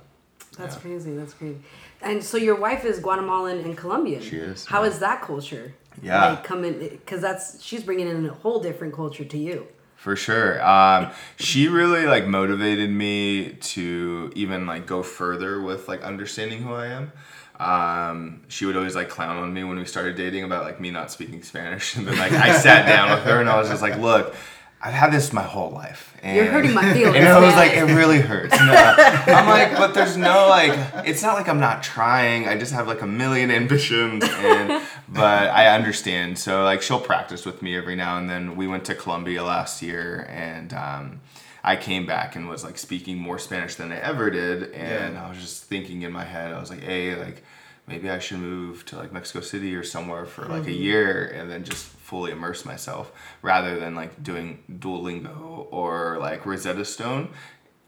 [0.57, 0.81] That's Yeah.
[0.83, 1.17] crazy.
[1.17, 1.59] That's crazy.
[2.03, 4.23] And so your wife is Guatemalan and Colombian.
[4.23, 4.91] She is, How yeah.
[4.91, 5.75] is that culture?
[6.03, 6.31] Yeah.
[6.31, 9.67] Like coming because that's she's bringing in a whole different culture to you.
[9.97, 10.65] For sure.
[10.65, 16.73] Um, she really like motivated me to even like go further with like understanding who
[16.75, 17.13] I am.
[17.59, 20.91] Um, she would always like clown on me when we started dating about like me
[20.91, 23.83] not speaking Spanish, and then like I sat down with her and I was just
[23.83, 24.35] like, "Look,
[24.83, 26.15] I've had this my whole life.
[26.23, 28.57] And, You're hurting my feelings, And I was like, it really hurts.
[28.59, 28.73] No.
[29.35, 30.73] I'm like, but there's no like,
[31.07, 32.47] it's not like I'm not trying.
[32.47, 36.39] I just have like a million ambitions, and but I understand.
[36.39, 38.55] So like, she'll practice with me every now and then.
[38.57, 41.21] We went to Colombia last year, and um,
[41.65, 45.25] I came back and was like speaking more Spanish than I ever did, and Yeah.
[45.27, 47.43] I was just thinking in my head, I was like, hey, like
[47.89, 51.49] maybe I should move to like Mexico City or somewhere for like a year and
[51.51, 53.11] then just fully immerse myself
[53.43, 57.31] rather than like doing Duolingo or like Rosetta Stone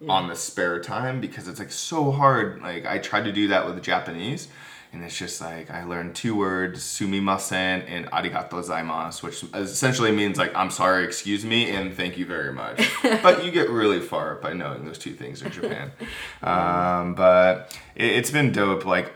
[0.09, 2.61] on the spare time because it's like so hard.
[2.61, 4.49] Like I tried to do that with Japanese
[4.93, 10.37] and it's just like I learned two words, sumimasen and arigato gozaimasu, which essentially means
[10.37, 12.91] like I'm sorry, excuse me, and thank you very much.
[13.03, 15.93] but you get really far by knowing those two things in Japan.
[16.43, 18.85] um, but it, it's been dope.
[18.85, 19.13] Like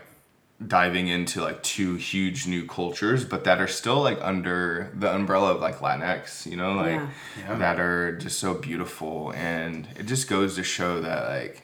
[0.67, 5.53] diving into like two huge new cultures, but that are still like under the umbrella
[5.55, 7.09] of like Latinx, you know, like Yeah.
[7.39, 7.55] Yeah.
[7.57, 9.31] that are just so beautiful.
[9.33, 11.63] And it just goes to show that like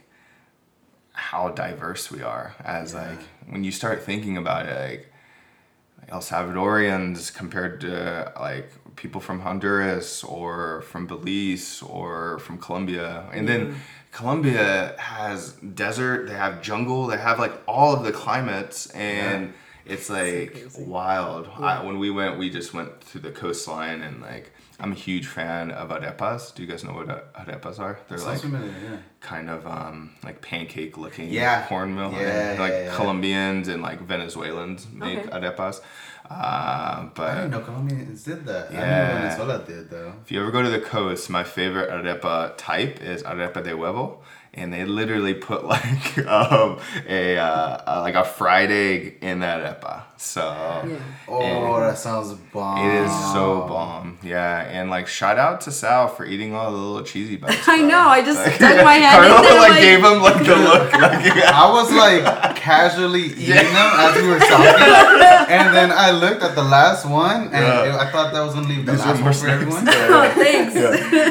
[1.13, 5.08] how diverse we are as like when you start thinking about it, like
[6.11, 13.25] El Salvadorians compared to like people from Honduras or from Belize or from Colombia.
[13.31, 13.75] And then mm.
[14.11, 19.53] Colombia has desert, they have jungle, they have like all of the climates and
[19.85, 20.83] It's like crazy.
[20.83, 21.47] wild.
[21.57, 25.27] I, when we went, we just went to the coastline and like I'm a huge
[25.27, 26.53] fan of arepas.
[26.55, 27.99] Do you guys know what arepas are?
[28.07, 28.97] They're like familiar, yeah.
[29.19, 31.65] kind of um like pancake looking Yeah.
[31.67, 32.11] cornmeal.
[32.13, 32.95] Yeah, and, yeah, like yeah.
[32.95, 35.29] Colombians and like Venezuelans make Okay.
[35.29, 35.81] arepas.
[36.29, 38.69] Uh, I but didn't know Colombians did that.
[38.71, 39.07] I Yeah.
[39.07, 40.13] know Venezuela did though.
[40.23, 44.19] if you ever go to the coast, my favorite arepa type is arepa de huevo,
[44.53, 50.03] and they literally put like um, a uh, like a fried egg in that arepa.
[50.21, 50.41] So
[50.85, 50.97] Yeah.
[51.29, 52.85] Oh, that sounds bomb.
[52.85, 54.67] it is so bomb, yeah.
[54.67, 57.65] And like shout out to Sal for eating all the little cheesy bites.
[57.69, 57.99] I know.
[57.99, 61.25] I just stuck my hand in Carla like, like, gave him like the look, like
[61.63, 64.83] I was like casually eating them as we were talking,
[65.55, 67.83] and then I looked at the last one, and Yeah.
[67.95, 69.61] it- I thought that was gonna leave the These last more one for snacks.
[69.61, 69.87] everyone.
[69.87, 70.75] oh, thanks.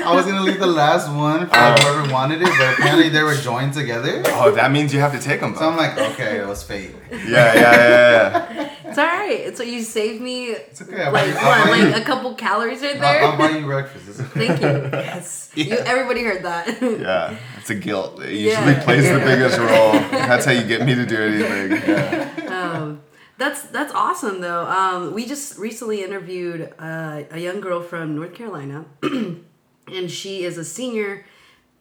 [0.06, 1.74] I was gonna leave the last one for Oh.
[1.80, 4.22] whoever wanted it, but apparently they were joined together.
[4.40, 5.54] oh, that means you have to take them.
[5.56, 6.94] So I'm like, okay, it was fate.
[7.10, 8.70] yeah, yeah, yeah, yeah.
[8.88, 9.56] It's all right.
[9.56, 11.02] So you saved me It's okay.
[11.02, 13.22] I'll like I'll what, you- like a couple calories right I'll, there.
[13.24, 14.20] I'll buy you breakfast.
[14.20, 14.46] Okay.
[14.48, 14.98] Thank you.
[14.98, 15.50] Yes.
[15.54, 16.80] You, everybody heard that.
[16.82, 18.22] Yeah, it's a guilt.
[18.22, 18.64] It Yeah.
[18.64, 19.92] usually plays the biggest role.
[19.92, 21.82] That's how you get me to do anything.
[21.88, 22.72] Yeah.
[22.78, 23.00] um,
[23.38, 24.64] that's that's awesome though.
[24.66, 30.58] Um, we just recently interviewed uh, a young girl from North Carolina, and she is
[30.58, 31.24] a senior,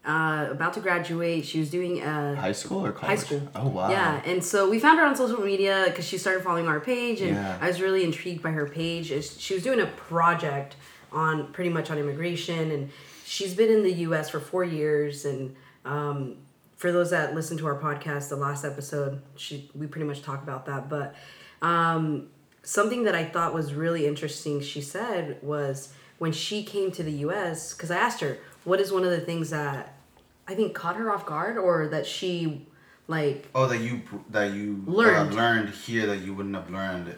[0.07, 1.45] uh, about to graduate.
[1.45, 3.19] She was doing uh, High school or college?
[3.19, 3.41] High school.
[3.53, 3.89] Oh wow.
[3.89, 7.19] Yeah, and so we found her on social media because she started following our page,
[7.21, 7.57] and Yeah.
[7.61, 9.07] I was really intrigued by her page.
[9.37, 10.75] She was doing a project
[11.11, 12.89] on pretty much on immigration, and
[13.25, 14.29] she's been in the U.S.
[14.29, 15.25] for four years.
[15.25, 16.37] And um,
[16.77, 20.41] for those that listen to our podcast, the last episode, she we pretty much talk
[20.41, 20.87] about that.
[20.89, 21.15] But
[21.61, 22.29] um,
[22.63, 27.11] something that I thought was really interesting, she said was when she came to the
[27.27, 27.73] U.S.
[27.73, 29.93] because I asked her what is one of the things that
[30.47, 32.65] I think caught her off guard or that she
[33.07, 35.33] like Oh, that you that you Learned.
[35.33, 37.15] uh, learned here that you wouldn't have learned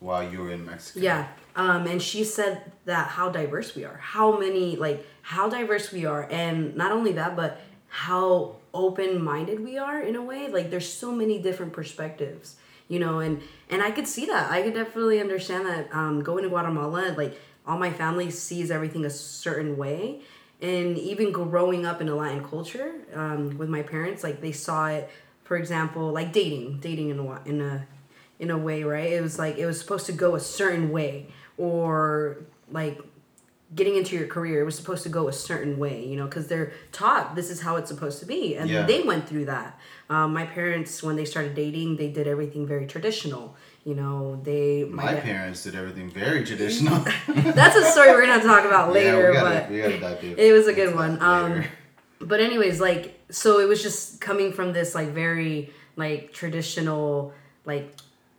[0.00, 1.00] while you were in Mexico.
[1.00, 1.28] Yeah.
[1.56, 6.06] Um, and she said that how diverse we are, how many, like, how diverse we
[6.06, 6.26] are.
[6.30, 10.48] And not only that, but how open minded we are in a way.
[10.48, 12.56] Like, there's so many different perspectives,
[12.88, 14.50] you know, and, and I could see that.
[14.50, 19.04] I could definitely understand that um, going to Guatemala, like, all my family sees everything
[19.04, 20.22] a certain way.
[20.62, 24.88] And even growing up in a Latin culture um, with my parents, like, they saw
[24.88, 25.08] it,
[25.44, 27.86] for example, like dating, dating in a, in a,
[28.38, 29.12] in a way, right?
[29.12, 32.38] It was like it was supposed to go a certain way, or
[32.70, 33.00] like
[33.74, 36.48] getting into your career, it was supposed to go a certain way, you know, because
[36.48, 38.82] they're taught this is how it's supposed to be, and Yeah.
[38.84, 39.78] they went through that.
[40.08, 43.54] Um, my parents, when they started dating, they did everything very traditional.
[43.84, 46.98] You know, they My dad- parents did everything very traditional.
[47.28, 50.38] That's a story we're gonna talk about later, yeah, we gotta, but we gotta dive
[50.38, 51.18] it was a good one.
[51.18, 51.64] that Um,
[52.20, 57.32] but anyways, like so it was just coming from this like very like traditional
[57.64, 57.94] like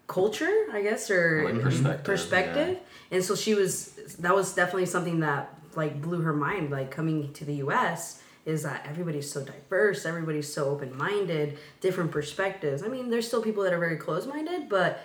[0.08, 2.77] culture, I guess, or Like perspective, perspective.
[3.10, 6.69] And so she was that was definitely something that like blew her mind.
[6.69, 8.21] Like coming to the U.S.
[8.45, 12.84] is that everybody's so diverse, everybody's so open minded, different perspectives.
[12.84, 15.04] I mean, there's still people that are very close minded, but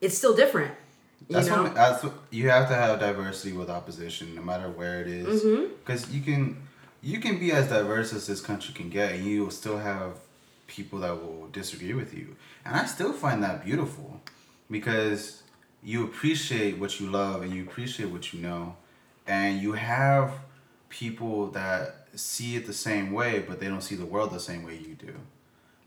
[0.00, 0.74] it's still different.
[1.28, 1.64] You That's know?
[1.64, 5.42] what that's what you have to have diversity with opposition, no matter where it is.
[5.42, 5.74] Mm-hmm.
[5.78, 6.62] Because you can
[7.02, 10.18] you can be as diverse as this country can get, and you will still have
[10.66, 12.36] people that will disagree with you.
[12.64, 14.20] And I still find that beautiful,
[14.70, 15.42] because
[15.82, 18.76] you appreciate what you love and you appreciate what you know,
[19.26, 20.32] and you have
[20.88, 24.64] people that see it the same way, but they don't see the world the same
[24.64, 25.14] way you do,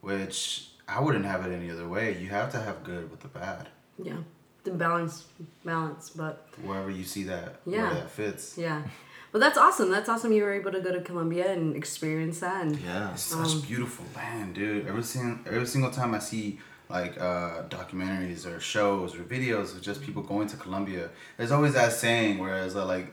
[0.01, 2.17] which I wouldn't have it any other way.
[2.17, 3.69] You have to have good with the bad.
[4.01, 4.17] Yeah,
[4.63, 5.25] the balance,
[5.65, 7.83] balance, but wherever you see that Yeah.
[7.83, 8.57] where that fits.
[8.57, 8.83] yeah.
[9.31, 9.91] Well, that's awesome.
[9.91, 10.31] That's awesome.
[10.31, 12.65] You were able to go to Colombia and experience that.
[12.65, 13.11] And Yeah.
[13.13, 14.87] It's such Um, beautiful land, dude.
[14.87, 16.59] Every single every single time I see
[16.89, 21.73] like uh, documentaries or shows or videos of just people going to Colombia, there's always
[21.73, 23.07] that saying whereas uh, like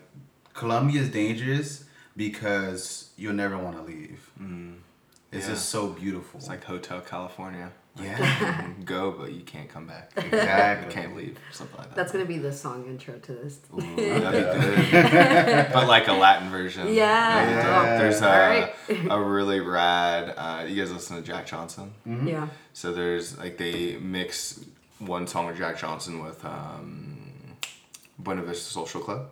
[0.55, 1.85] Colombia is dangerous
[2.17, 4.21] because you'll never want to leave.
[5.33, 5.53] It's Yeah.
[5.55, 6.39] just so beautiful.
[6.41, 7.73] It's like Hotel California.
[8.03, 10.13] Yeah, go, but you can't come back.
[10.17, 10.93] You exactly.
[10.93, 11.39] can't leave.
[11.53, 11.97] Something like that.
[11.97, 13.59] that's gonna be the song intro to this.
[13.75, 15.73] Ooh, that'd be good.
[15.73, 16.93] but like a Latin version.
[16.93, 17.45] Yeah.
[17.45, 17.85] That'd be dope.
[17.85, 17.99] Yeah.
[17.99, 19.07] There's a, Alright.
[19.11, 20.35] a really rad.
[20.37, 21.93] Uh, you guys listen to Jack Johnson?
[22.05, 22.49] Yeah.
[22.73, 24.65] So there's like they mix
[24.99, 27.17] one song of Jack Johnson with um,
[28.19, 29.29] Buena Vista Social Club.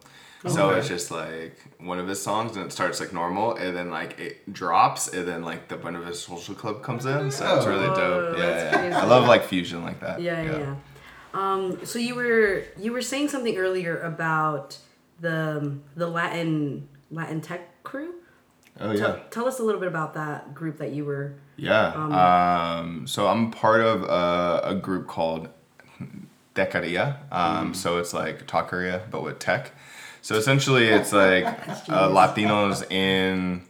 [0.46, 0.78] So Okay.
[0.80, 4.18] it's just like one of his songs, and it starts like normal, and then like
[4.20, 7.30] it drops, and then like the Buena Vista Social Club comes in.
[7.30, 8.38] So it's really Oh, dope.
[8.38, 9.00] Yeah, yeah.
[9.02, 10.20] I love like fusion like that.
[10.20, 10.58] Yeah, yeah.
[10.58, 10.74] yeah.
[11.32, 14.78] Um, so you were you were saying something earlier about
[15.20, 18.14] the the Latin Latin tech crew.
[18.80, 18.98] Oh yeah.
[18.98, 21.34] Tell, tell us a little bit about that group that you were.
[21.56, 21.92] Yeah.
[21.94, 25.48] Um, so I'm part of a, a group called
[26.54, 27.16] Techqueria.
[27.32, 29.72] Um, So it's like taqueria, but with tech.
[30.24, 33.60] So essentially, it's like uh, Latinos in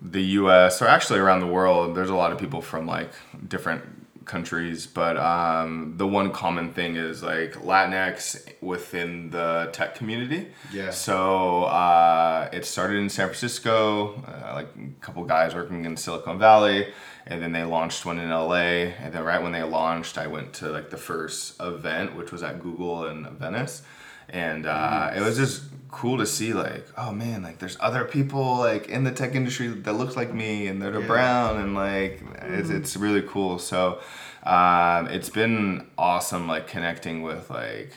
[0.00, 0.80] the U.S.
[0.80, 1.96] or actually around the world.
[1.96, 3.10] There's a lot of people from like
[3.48, 3.82] different
[4.26, 10.52] countries, but um, the one common thing is like Latinx within the tech community.
[10.72, 10.90] Yeah.
[10.90, 16.38] So uh, it started in San Francisco, uh, like a couple guys working in Silicon
[16.38, 16.92] Valley,
[17.26, 18.94] and then they launched one in LA.
[19.02, 22.44] And then right when they launched, I went to like the first event, which was
[22.44, 23.82] at Google in Venice,
[24.30, 28.56] and uh, it was just cool to see like, oh man, like there's other people
[28.56, 31.06] like in the tech industry that looks like me, and they're Yeah.
[31.06, 33.58] brown, and like it's, it's really cool.
[33.58, 34.00] So
[34.44, 37.92] um, it's been awesome, like connecting with like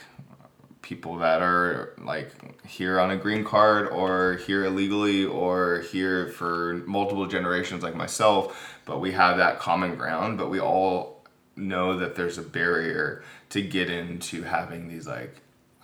[0.82, 2.30] people that are like
[2.66, 8.78] here on a green card or here illegally or here for multiple generations like myself
[8.84, 11.24] but we have that common ground but we all
[11.56, 15.34] know that there's a barrier to get into having these like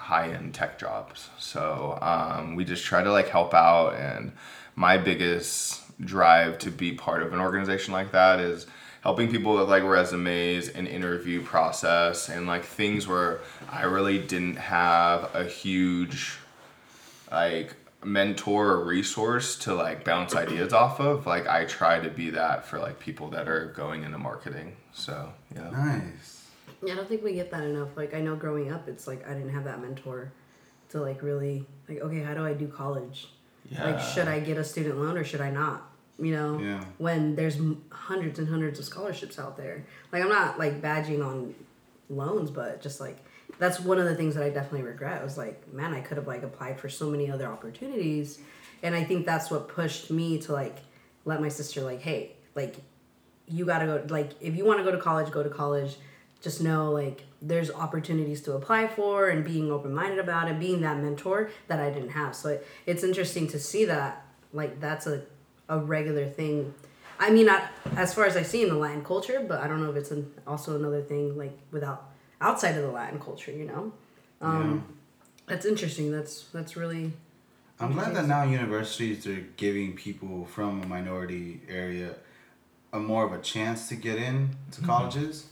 [0.00, 4.32] high-end tech jobs so um, we just try to like help out and
[4.74, 8.66] my biggest drive to be part of an organization like that is
[9.02, 14.56] helping people with like resumes and interview process and like things where I really didn't
[14.56, 16.38] have a huge
[17.30, 21.26] like mentor or resource to like bounce ideas off of.
[21.26, 24.76] Like I try to be that for like people that are going into marketing.
[24.92, 25.70] So yeah.
[25.70, 26.39] Nice.
[26.82, 27.88] Yeah, I don't think we get that enough.
[27.96, 30.32] Like I know growing up, it's like I didn't have that mentor
[30.90, 33.28] to like really like okay, how do I do college?
[33.70, 33.84] Yeah.
[33.90, 35.86] Like should I get a student loan or should I not?
[36.18, 36.84] You know, Yeah.
[36.98, 37.58] when there's
[37.90, 39.84] hundreds and hundreds of scholarships out there.
[40.12, 41.54] Like I'm not like badging on
[42.08, 43.18] loans, but just like
[43.58, 45.20] that's one of the things that I definitely regret.
[45.20, 48.38] I was like, man, I could have like applied for so many other opportunities,
[48.82, 50.78] and I think that's what pushed me to like
[51.26, 52.76] let my sister like, hey, like
[53.46, 55.96] you gotta go like if you want to go to college go to college
[56.40, 60.98] just know like there's opportunities to apply for and being open-minded about it being that
[60.98, 62.34] mentor that i didn't have.
[62.34, 65.22] So it, it's interesting to see that like that's a,
[65.68, 66.74] a regular thing.
[67.18, 67.64] I mean not
[67.96, 70.10] as far as i see in the latin culture but i don't know if it's
[70.10, 73.92] an, also another thing like without outside of the latin culture you know?
[74.40, 74.96] Um
[75.50, 76.12] that's interesting.
[76.12, 77.12] That's that's really
[77.80, 82.14] I'm glad that now universities are giving people from a minority area
[82.92, 85.46] a more of a chance to get in to colleges.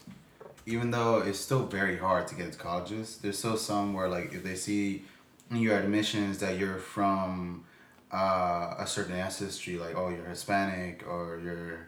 [0.74, 4.32] Even though it's still very hard to get into colleges, there's still some where like
[4.34, 5.02] if they see
[5.50, 7.64] in your admissions that you're from
[8.12, 11.86] uh, a certain ancestry, like oh you're Hispanic or you're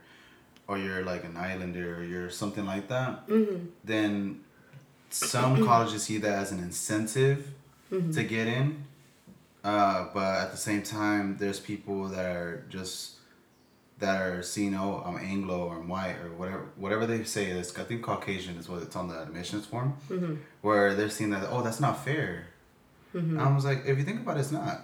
[0.66, 3.12] or you're like an islander or you're something like that,
[3.84, 4.40] then
[5.10, 7.40] some colleges see that as an incentive
[8.14, 8.84] to get in.
[9.62, 13.16] Uh, but at the same time, there's people that are just
[14.00, 14.74] that are seen.
[14.74, 16.66] Oh, I'm um, Anglo or I'm white or whatever.
[16.76, 20.34] Whatever they say is, I think Caucasian is what it's on the admissions form, mm-hmm.
[20.62, 21.46] where they're seeing that.
[21.50, 22.46] Oh, that's not fair.
[23.12, 24.82] And I was like, if you think about it, it's not.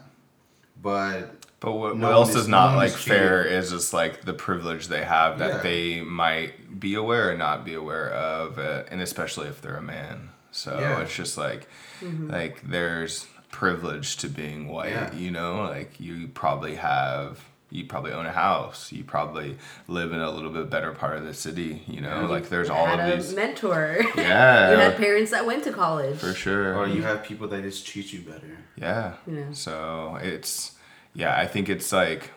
[0.82, 3.92] But But what, No what else is- is not one like is fair is just
[3.92, 5.62] like the privilege they have that Yeah.
[5.62, 9.82] they might be aware or not be aware of, uh, and especially if they're a
[9.82, 10.30] man.
[10.50, 11.00] So Yeah.
[11.00, 11.68] it's just like,
[12.00, 12.30] mm-hmm.
[12.30, 14.90] like there's privilege to being white.
[14.90, 15.14] Yeah.
[15.14, 17.44] You know, like you probably have.
[17.70, 18.92] You probably own a house.
[18.92, 19.56] You probably
[19.88, 21.82] live in a little bit better part of the city.
[21.88, 23.34] You know, like there's all of a these.
[23.34, 26.76] mentor Yeah, you had parents that went to college for sure.
[26.76, 28.58] or you have people that just treat you better.
[28.76, 29.14] yeah.
[29.26, 29.50] Yeah.
[29.52, 30.72] So it's,
[31.12, 31.36] yeah.
[31.36, 32.30] I think it's like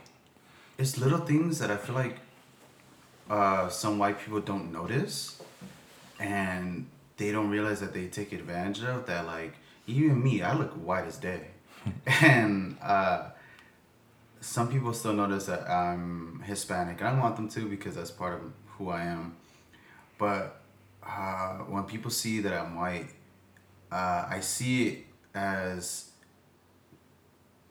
[0.79, 2.17] It's little things that I feel like
[3.29, 5.39] uh, some white people don't notice,
[6.19, 6.87] and
[7.17, 9.05] they don't realize that they take advantage of.
[9.05, 9.53] That like
[9.85, 11.47] even me, I look white as day,
[12.21, 13.29] and uh,
[14.41, 18.35] some people still notice that I'm Hispanic, and I want them to because that's part
[18.35, 18.41] of
[18.77, 19.35] who I am.
[20.17, 20.61] But
[21.03, 23.09] uh, when people see that I'm white,
[23.91, 26.09] uh, I see it as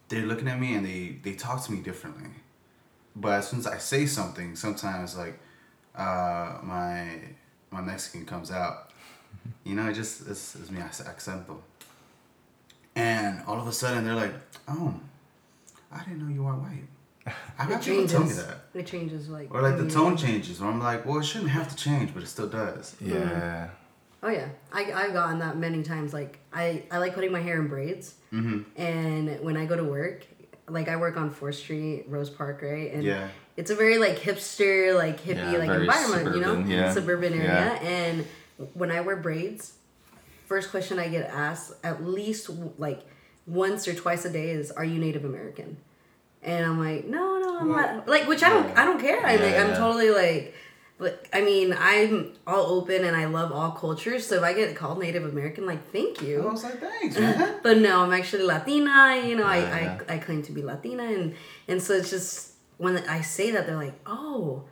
[0.08, 2.30] they're looking at me and they they talk to me differently.
[3.14, 5.38] But as soon as I say something, sometimes like
[5.94, 7.20] uh, my
[7.70, 8.84] my Mexican comes out.
[9.64, 11.58] You know, it just it's, it's mi accento.
[12.96, 14.34] And all of a sudden they're like,
[14.66, 14.94] "Oh,
[15.92, 16.86] I didn't know you were white."
[17.58, 18.56] I've had people tell me that.
[18.74, 21.68] it changes like Or like the tone changes, where I'm like, well, it shouldn't have
[21.68, 22.96] to change, but it still does.
[23.00, 23.68] yeah.
[24.22, 26.12] Oh yeah, I I've gotten that many times.
[26.12, 28.80] Like I I like putting my hair in braids, Mm-hmm.
[28.80, 30.26] and when I go to work,
[30.68, 32.92] like I work on Fourth Street, Rose Park, right?
[32.92, 33.28] And Yeah.
[33.56, 36.92] it's a very like hipster, like hippie, Yeah, like environment, you know, suburban, yeah.
[36.92, 37.78] suburban area.
[37.80, 37.88] Yeah.
[37.88, 38.26] And
[38.74, 39.74] when I wear braids,
[40.46, 43.02] first question I get asked at least like
[43.46, 45.76] once or twice a day is, "Are you Native American?"
[46.42, 49.24] And I'm like, "No, no, I'm not." Like, which I don't, I don't care.
[49.26, 49.78] I Yeah, like, I'm yeah.
[49.78, 50.54] totally like.
[50.98, 54.26] But I mean, I'm all open and I love all cultures.
[54.26, 56.38] So if I get called Native American, like, thank you.
[56.38, 56.50] Oh, I you.
[56.50, 57.60] was like, thanks, man.
[57.62, 59.20] But no, I'm actually Latina.
[59.24, 60.00] You know, Yeah.
[60.08, 61.34] I, I I claim to be Latina, and
[61.68, 64.64] and so it's just when I say that, they're like, oh,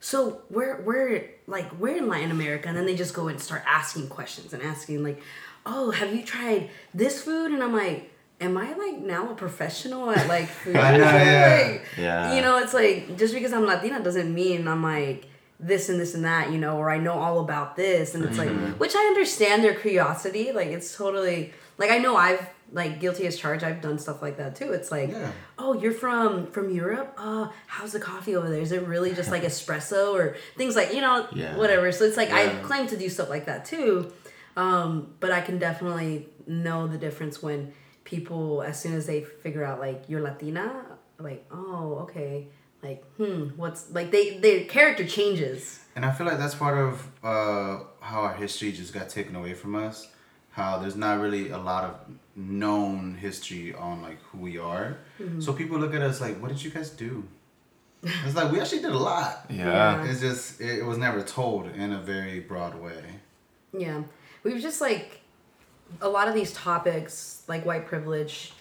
[0.00, 2.68] so where where like where in Latin America?
[2.68, 5.22] And then they just go and start asking questions and asking like,
[5.66, 7.52] oh, have you tried this food?
[7.52, 8.09] And I'm like.
[8.40, 10.76] Am I like now a professional at like food?
[10.76, 11.68] I know, yeah.
[11.72, 12.34] Like, Yeah.
[12.34, 15.26] You know, it's like just because I'm Latina doesn't mean I'm like
[15.58, 18.14] this and this and that, you know, or I know all about this.
[18.14, 20.52] And it's like, which I understand their curiosity.
[20.52, 24.38] Like, it's totally, like, I know I've, like, guilty as charged, I've done stuff like
[24.38, 24.72] that too.
[24.72, 25.30] It's like, Yeah.
[25.58, 27.12] oh, you're from from Europe?
[27.18, 28.62] Uh, how's the coffee over there?
[28.62, 31.56] Is it really just like espresso or things like, you know, Yeah.
[31.58, 31.92] whatever.
[31.92, 34.10] So it's like, I claim to do stuff like that too.
[34.56, 37.74] Um, but I can definitely know the difference when
[38.10, 40.84] people, as soon as they figure out, like, you're Latina,
[41.18, 42.48] like, oh, okay.
[42.82, 45.80] Like, hmm, what's, like, they, their character changes.
[45.96, 49.54] And I feel like that's part of uh, how our history just got taken away
[49.54, 50.08] from us.
[50.52, 51.94] How there's not really a lot of
[52.34, 54.98] known history on like who we are.
[55.20, 55.40] Mm-hmm.
[55.40, 57.24] So people look at us like, what did you guys do?
[58.02, 59.46] It's like we actually did a lot.
[59.48, 60.04] Yeah.
[60.04, 63.04] It's just it, it was never told in a very broad way.
[63.76, 64.02] Yeah.
[64.42, 65.19] We've just like
[66.00, 68.52] a lot of these topics, like white privilege,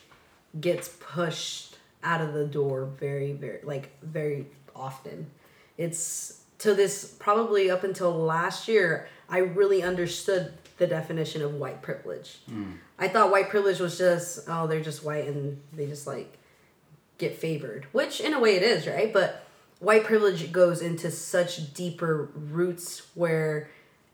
[0.60, 5.30] gets pushed out of the door very, very, like, very often.
[5.78, 11.82] It's to this probably up until last year, I really understood the definition of white
[11.82, 12.40] privilege.
[12.50, 12.72] Hmm.
[12.98, 16.38] I thought white privilege was just, oh, they're just white and they just like
[17.18, 19.12] get favored, which in a way it is, right?
[19.12, 19.46] But
[19.80, 23.70] white privilege goes into such deeper roots where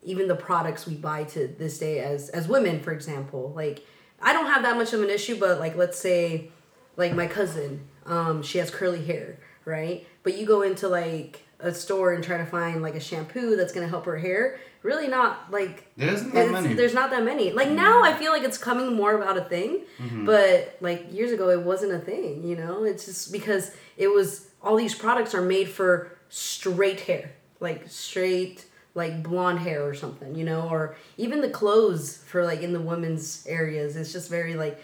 [0.05, 3.83] even the products we buy to this day as as women, for example, like
[4.21, 6.49] I don't have that much of an issue, but like let's say
[6.95, 10.07] like my cousin, um, she has curly hair, right?
[10.23, 13.73] But you go into like a store and try to find like a shampoo that's
[13.73, 14.59] gonna help her hair.
[14.83, 16.73] Really not like There isn't that many.
[16.75, 17.51] There's not that many.
[17.51, 20.25] Like now, I feel like it's coming more about a thing, Mm-hmm.
[20.25, 22.43] but like years ago, it wasn't a thing.
[22.43, 27.31] You know, it's just because it was all these products are made for straight hair,
[27.59, 30.33] like straight like blonde hair or something.
[30.35, 33.95] You know, or even the clothes for like in the women's areas.
[33.95, 34.79] It's just very like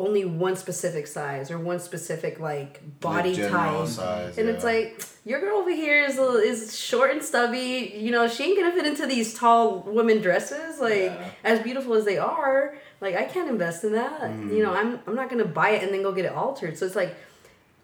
[0.00, 4.70] only one specific size or one specific like body type, size, and it's yeah.
[4.70, 7.92] like your girl over here is is short and stubby.
[7.94, 10.80] You know, she ain't gonna fit into these tall women dresses.
[10.80, 11.30] Like Yeah.
[11.44, 14.22] as beautiful as they are, like I can't invest in that.
[14.22, 14.54] Mm-hmm.
[14.56, 16.78] You know, I'm I'm not gonna buy it and then go get it altered.
[16.78, 17.14] So it's like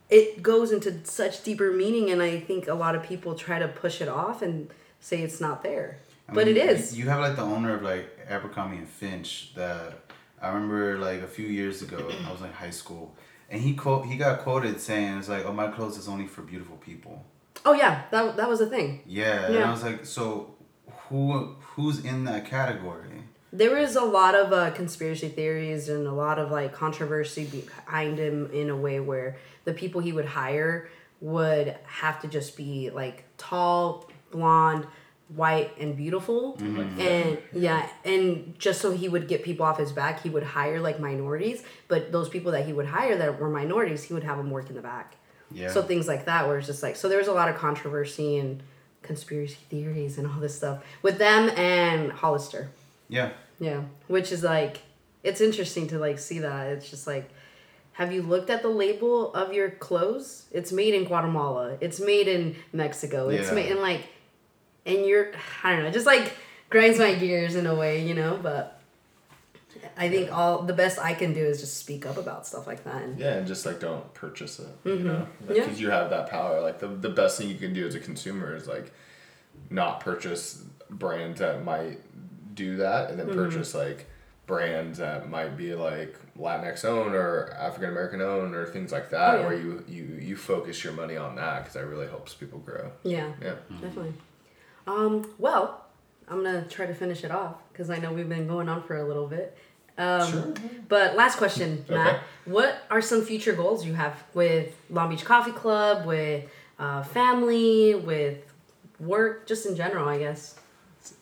[0.08, 3.68] it goes into such deeper meaning, and I think a lot of people try to
[3.68, 4.70] push it off and
[5.06, 5.98] say it's not there,
[6.28, 6.98] I but mean, it is.
[6.98, 9.98] You, have like the owner of like Abercrombie and Finch that
[10.40, 12.10] I remember like a few years ago.
[12.26, 13.14] I was in high school,
[13.50, 16.42] and he quote he got quoted saying it's like, "Oh, my clothes is only for
[16.42, 17.24] beautiful people."
[17.66, 19.00] oh yeah, that that was a thing.
[19.06, 20.54] Yeah, and I was like, so
[21.08, 23.24] who who's in that category?
[23.52, 28.18] There was a lot of uh, conspiracy theories and a lot of like controversy behind
[28.18, 30.88] him in a way where the people he would hire
[31.20, 34.86] would have to just be like tall, blonde,
[35.28, 36.56] white, and beautiful.
[36.58, 37.00] Mm-hmm.
[37.00, 40.80] And yeah, and just so he would get people off his back, he would hire
[40.80, 41.62] like minorities.
[41.88, 44.68] But those people that he would hire that were minorities, he would have them work
[44.70, 45.16] in the back.
[45.50, 45.70] Yeah.
[45.70, 48.36] So things like that, where it's just like, so there was a lot of controversy
[48.38, 48.62] and
[49.02, 52.70] conspiracy theories and all this stuff with them and Hollister.
[53.08, 53.30] yeah.
[53.58, 54.82] Yeah, which is like
[55.22, 56.66] it's interesting to like see that.
[56.72, 57.30] It's just like
[57.92, 60.44] have you looked at the label of your clothes?
[60.52, 61.78] It's made in Guatemala.
[61.80, 63.30] It's made in Mexico.
[63.30, 63.54] It's Yeah.
[63.54, 64.02] made in like
[64.86, 65.32] and you're
[65.62, 66.32] I don't know, just like
[66.70, 68.80] grinds my gears in a way, you know, but
[69.98, 72.84] I think all the best I can do is just speak up about stuff like
[72.84, 73.02] that.
[73.02, 74.68] And, Yeah, and just like don't purchase it.
[74.84, 75.64] You know, Yeah.
[75.64, 76.60] because you have that power.
[76.60, 78.92] Like the the best thing you can do as a consumer is like
[79.70, 81.98] not purchase brands that might
[82.54, 83.36] do that, and then Mm-hmm.
[83.44, 84.06] purchase like
[84.46, 89.34] brands that might be like Latinx owned or African American owned or things like that,
[89.36, 89.46] Oh, yeah.
[89.46, 92.90] where you you you focus your money on that because that really helps people grow.
[93.02, 93.32] yeah.
[93.42, 93.54] Yeah.
[93.80, 94.14] Definitely.
[94.86, 95.84] Um, well,
[96.28, 98.96] I'm gonna try to finish it off because I know we've been going on for
[98.96, 99.56] a little bit.
[99.98, 100.54] Um, Sure.
[100.88, 102.06] But last question, Matt.
[102.16, 102.22] Okay.
[102.46, 106.44] What are some future goals you have with Long Beach Coffee Club, with
[106.78, 108.38] uh, family, with
[109.00, 110.54] work, just in general, I guess?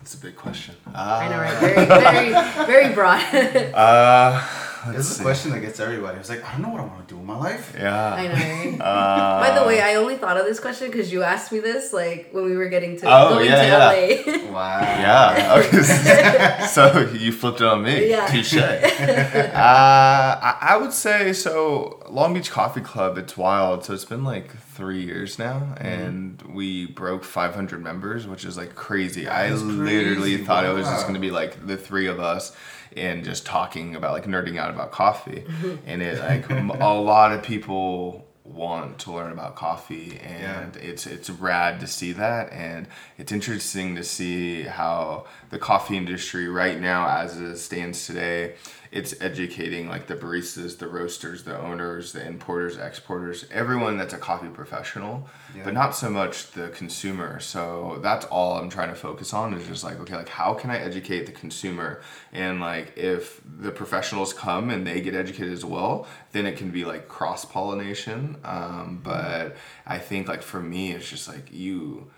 [0.01, 0.75] It's a big question.
[0.95, 1.59] I know, right?
[1.61, 3.23] Very, very, very broad.
[3.75, 4.43] Uh,
[4.89, 5.23] It's a see.
[5.23, 6.19] question that gets everybody.
[6.19, 7.75] It's like, I don't know what I want to do with my life.
[7.79, 8.15] Yeah.
[8.15, 8.85] I know.
[8.85, 11.93] Uh, By the way, I only thought of this question because you asked me this
[11.93, 13.93] like when we were getting to Oh, going yeah,
[14.25, 14.53] to LA.
[14.53, 14.81] Wow.
[14.81, 15.63] Yeah.
[15.67, 16.67] Okay.
[16.73, 18.09] so you flipped it on me.
[18.11, 18.27] Yeah.
[18.27, 18.55] Touche.
[18.59, 22.01] uh, I, I would say so.
[22.09, 23.19] Long Beach Coffee Club.
[23.19, 23.85] It's wild.
[23.85, 25.87] So it's been like three years now, Mm-hmm.
[25.87, 29.27] and we broke 500 members, which is like crazy.
[29.29, 30.45] I is literally crazy.
[30.45, 32.55] thought it was just going to be like the three of us.
[32.97, 35.45] And just talking about like nerding out about coffee,
[35.87, 41.31] and it like a lot of people want to learn about coffee and it's it's
[41.31, 42.87] rad to see that and
[43.17, 48.55] it's interesting to see how the coffee industry right now as it stands today
[48.93, 54.19] it's educating like the baristas the roasters the owners the importers exporters everyone that's a
[54.19, 55.27] coffee professional
[55.57, 55.65] Yeah.
[55.65, 57.41] but not so much the consumer.
[57.41, 60.69] So that's all i'm trying to focus on is just like okay like how can
[60.71, 62.03] i educate the consumer?
[62.33, 66.71] And like if the professionals come and they get educated as well then it can
[66.71, 69.57] be like cross pollination um, but
[69.87, 72.11] i think like for me it's just like you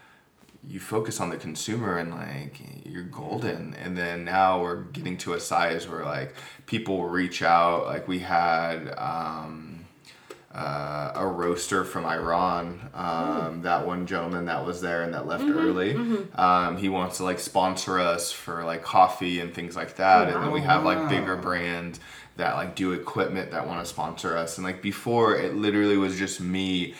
[0.69, 5.35] you focus on the consumer and like you're golden and then now we're getting to
[5.35, 6.35] a size where like
[6.67, 9.73] people reach out like we had um
[10.55, 12.81] uh, a roaster from Iran.
[12.95, 15.95] Um, that one gentleman that was there and that left early.
[16.35, 20.29] Um, he wants to like sponsor us for like coffee and things like that.
[20.31, 21.43] And then we have like bigger Wow.
[21.43, 22.01] brands
[22.37, 24.59] that like do equipment that want to sponsor us.
[24.59, 26.95] And like before, it literally was just me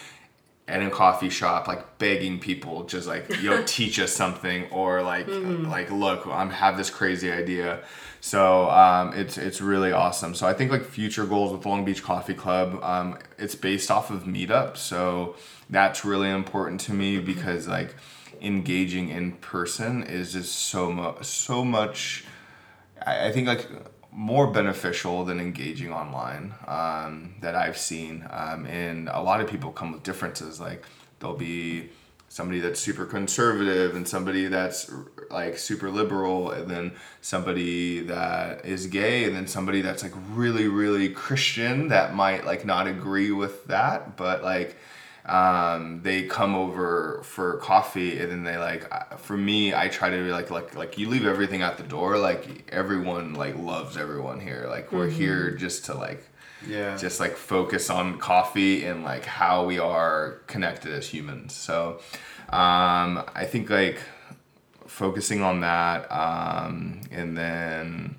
[0.69, 5.27] at a coffee shop like begging people just like yo teach us something or like
[5.29, 7.81] like look i'm have this crazy idea.
[8.21, 10.35] So um, it's it's really awesome.
[10.35, 14.11] So i think like future goals with long beach coffee club um, it's based off
[14.11, 14.77] of meetup.
[14.77, 15.37] So
[15.71, 17.95] that's really important to me because like
[18.41, 22.25] engaging in person is just so much so much
[23.05, 23.69] I, I think like
[24.17, 28.27] more beneficial than engaging online um, that I've seen.
[28.31, 30.59] Um, and a lot of people come with differences.
[30.59, 30.85] Like
[31.21, 31.91] there'll be
[32.31, 34.91] somebody that's super conservative and somebody that's
[35.31, 40.67] like super liberal and then somebody that is gay and then somebody that's like really
[40.67, 44.77] really christian that might like not agree with that but like
[45.27, 50.23] um, they come over for coffee and then they like for me i try to
[50.23, 54.39] be like like like you leave everything at the door like everyone like loves everyone
[54.41, 54.67] here.
[54.69, 56.23] Like we're here just to like
[56.67, 56.97] Yeah.
[56.97, 61.55] just like focus on coffee and like how we are connected as humans.
[61.55, 62.01] So
[62.51, 63.99] um, i think like
[64.87, 68.15] focusing on that um, and then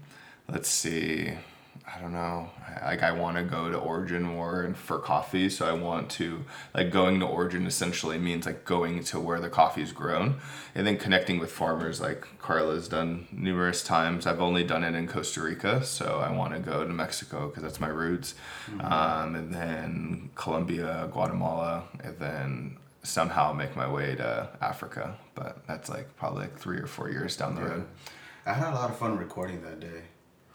[0.50, 1.32] let's see
[1.98, 2.50] i don't know.
[2.84, 6.44] Like i want to go to origin more and for coffee so i want to
[6.76, 10.36] like going to origin essentially means like going to where the coffee is grown.
[10.76, 14.28] And then connecting with farmers like carla's done numerous times.
[14.28, 17.64] I've only done it in costa rica so i want to go to mexico because
[17.64, 18.36] that's my roots.
[18.80, 25.18] Um, and then colombia guatemala and then somehow make my way to africa.
[25.34, 27.88] But that's like probably like three or four years down the road.
[28.46, 30.04] I had a lot of fun recording that day.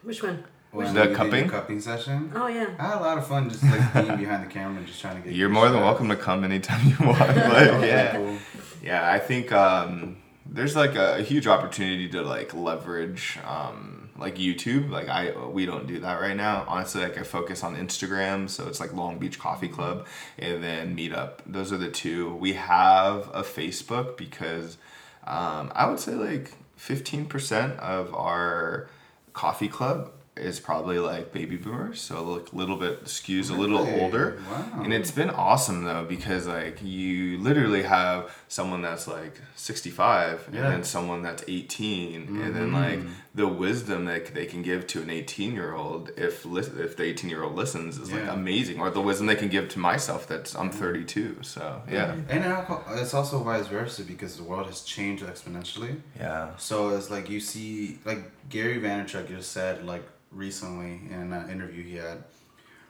[0.03, 0.45] Which one?
[0.73, 1.49] When The cupping?
[1.51, 2.33] cupping session.
[2.35, 2.67] Oh yeah.
[2.79, 5.21] I had a lot of fun just like being behind the camera and just trying
[5.23, 5.37] to get.
[5.37, 5.85] You're more than shots.
[5.85, 7.19] welcome to come anytime you want.
[7.37, 8.39] Like, yeah, Cool.
[8.83, 9.11] yeah.
[9.11, 10.17] I think um,
[10.47, 14.89] there's like a, huge opportunity to like leverage um, like YouTube.
[14.89, 16.65] Like I, we don't do that right now.
[16.67, 20.07] Honestly, like I focus on Instagram, so it's like Long Beach Coffee Club,
[20.39, 21.41] and then Meetup.
[21.45, 22.35] Those are the two.
[22.37, 24.79] We have a Facebook because
[25.27, 28.89] um, I would say like 15% of our
[29.35, 33.87] coffee club is probably like baby boomers so like a little bit skews a little
[34.01, 34.81] older Wow.
[34.83, 40.61] and it's been awesome though because like you literally have someone that's like 65 Yeah.
[40.65, 42.75] and then someone that's 18 and then mm-hmm.
[42.75, 43.01] like
[43.35, 47.31] the wisdom that they can give to an 18 year old if if the 18
[47.31, 48.35] year old listens is like Yeah.
[48.35, 52.13] amazing or the wisdom they can give to myself that's I'm 32 so yeah.
[52.29, 56.01] And it- it's also vice versa because the world has changed exponentially.
[56.19, 56.51] yeah.
[56.59, 61.83] So it's like you see, like Gary Vaynerchuk just said, like recently in an interview
[61.83, 62.19] he had,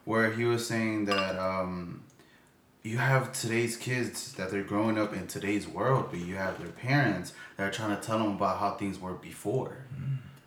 [0.04, 2.02] where he was saying that um,
[2.82, 6.72] you have today's kids that they're growing up in today's world, but you have their
[6.72, 9.76] parents that are trying to tell them about how things were before,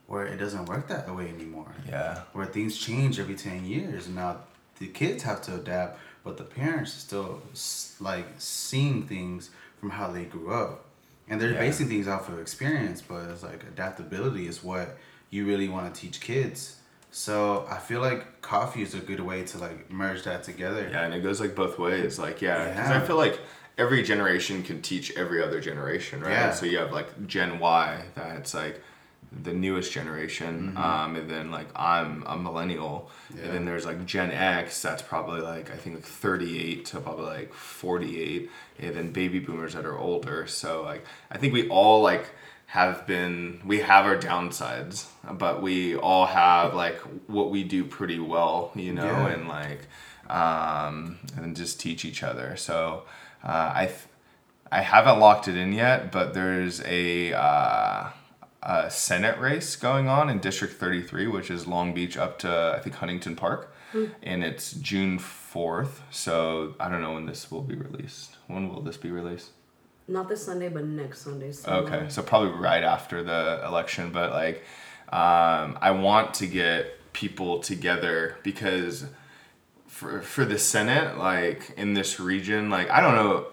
[0.08, 1.72] where it doesn't work that way anymore.
[1.88, 4.38] yeah Where things change every ten years, now
[4.80, 7.41] the kids have to adapt, but the parents are still
[7.99, 9.49] like seeing things
[9.80, 10.86] from how they grew up,
[11.30, 11.60] and they're Yeah.
[11.60, 13.01] basing things off of experience.
[13.01, 14.97] But it's like adaptability is what
[15.30, 16.78] you really want to teach kids.
[17.12, 20.88] So I feel like coffee is a good way to like merge that together.
[20.91, 22.20] Yeah, and it goes like both ways.
[22.20, 23.39] Like, yeah, because I feel like
[23.78, 26.32] every generation can teach every other generation, right?
[26.32, 26.51] Yeah.
[26.53, 28.82] So you have like Gen Y that's like
[29.43, 33.43] the newest generation, um, and then like I'm a millennial, Yeah.
[33.45, 34.82] and then there's like Gen X.
[34.82, 38.49] That's probably like I think like 38 to probably like 48,
[38.80, 40.47] and then baby boomers that are older.
[40.47, 42.30] So like I think we all like
[42.67, 46.97] have been we have our downsides, but we all have like
[47.28, 49.28] what we do pretty well, you know, Yeah.
[49.30, 49.82] and like
[50.30, 52.55] um, and just teach each other.
[52.57, 53.03] So
[53.43, 53.86] uh, I.
[53.88, 53.97] Th-
[54.71, 58.09] I haven't locked it in yet, but there's a, uh,
[58.66, 62.80] a Senate race going on in District 33, which is Long Beach up to, I
[62.82, 63.74] think, Huntington Park.
[64.22, 65.99] And it's June 4th.
[66.11, 68.36] So I don't know when this will be released.
[68.47, 69.51] When will this be released?
[70.07, 71.51] Not this Sunday, but next Sunday.
[71.51, 74.63] So Okay, so probably right after the election, but like,
[75.09, 79.05] um, I want to get people together because
[79.88, 83.47] for for the Senate, like in this region, like I don't know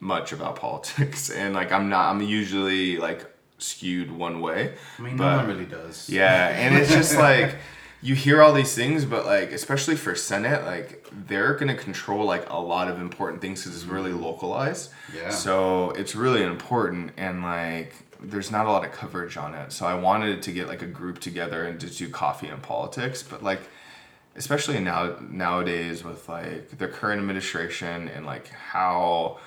[0.00, 3.24] much about politics, and like I'm not, I'm usually like
[3.58, 4.74] skewed one way.
[4.98, 6.08] I mean, But- no one really does.
[6.08, 7.56] Yeah, and it's just like
[8.02, 12.48] you hear all these things, but like especially for Senate, like they're gonna control like
[12.50, 14.24] a lot of important things because it's really mm-hmm.
[14.24, 14.90] localized.
[15.14, 15.30] Yeah.
[15.30, 19.72] So it's really important, and like there's not a lot of coverage on it.
[19.72, 23.22] So I wanted to get like a group together and just do coffee and politics,
[23.22, 23.60] but like
[24.36, 29.38] especially now nowadays with like the current administration and like how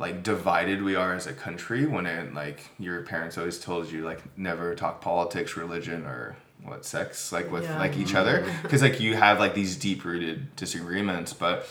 [0.00, 4.02] like divided we are as a country when it like your parents always told you
[4.04, 6.34] like never talk politics religion or
[6.64, 7.78] what sex like with Yeah.
[7.78, 11.66] like each other because like you have like these deep rooted disagreements but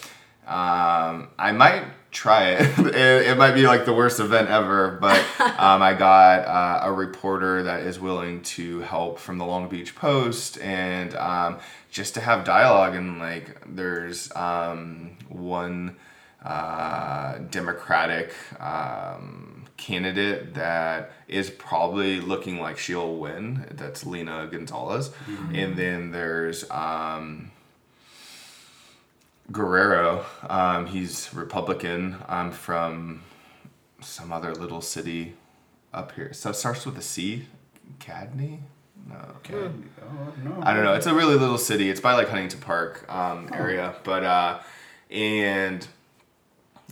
[0.48, 2.80] um i might try it.
[2.96, 5.20] it it might be like the worst event ever but
[5.60, 9.96] um, i got uh, a reporter that is willing to help from the long beach
[9.96, 11.58] post and um,
[11.92, 15.96] just to have dialogue and like there's um, one
[16.44, 25.12] uh, democratic um, candidate that is probably looking like she'll win that's lena gonzalez
[25.54, 27.52] and then there's um,
[29.52, 30.26] Guerrero.
[30.48, 32.18] Um, he's Republican.
[32.28, 33.24] I'm from
[34.02, 35.34] some other little city
[35.94, 36.34] up here.
[36.34, 37.48] So it starts with a C.
[38.00, 38.60] Cadney?
[39.08, 39.16] No.
[39.38, 39.56] Okay.
[39.56, 40.60] Oh, no.
[40.62, 40.94] I don't know.
[40.94, 41.90] It's a really little city.
[41.90, 44.60] It's by like Huntington Park um, area, but uh,
[45.10, 45.88] and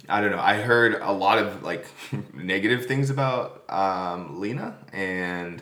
[0.09, 0.39] I don't know.
[0.39, 1.85] I heard a lot of like
[2.33, 5.61] negative things about um, Lena, and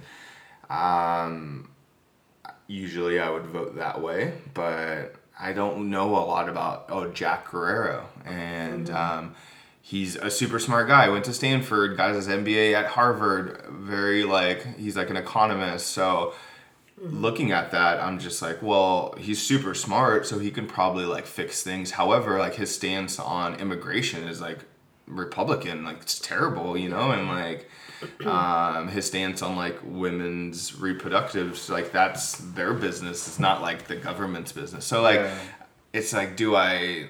[0.69, 1.69] um,
[2.67, 7.49] usually I would vote that way, but I don't know a lot about oh Jack
[7.49, 9.35] Guerrero, and um,
[9.81, 11.09] he's a super smart guy.
[11.09, 13.63] Went to Stanford, got his MBA at Harvard.
[13.69, 16.33] Very like he's like an economist, so
[16.97, 21.25] looking at that i'm just like well he's super smart so he can probably like
[21.25, 21.91] fix things.
[21.91, 24.59] However like his stance on immigration is like
[25.07, 27.11] republican like it's terrible you know?
[27.11, 27.69] And like
[28.25, 33.27] um his stance on like women's reproductives like that's their business.
[33.27, 34.85] It's not like the government's business.
[34.85, 35.37] So like Yeah.
[35.93, 37.09] it's like do i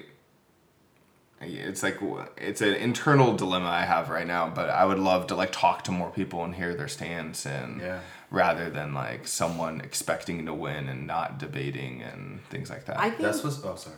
[1.40, 1.98] it's like
[2.38, 5.84] it's an internal dilemma i have right now but i would love to like talk
[5.84, 8.00] to more people and hear their stance and Yeah.
[8.36, 13.00] Rather than like someone expecting to win and not debating and things like that.
[13.00, 13.64] I think That's what's.
[13.64, 13.96] Oh, sorry.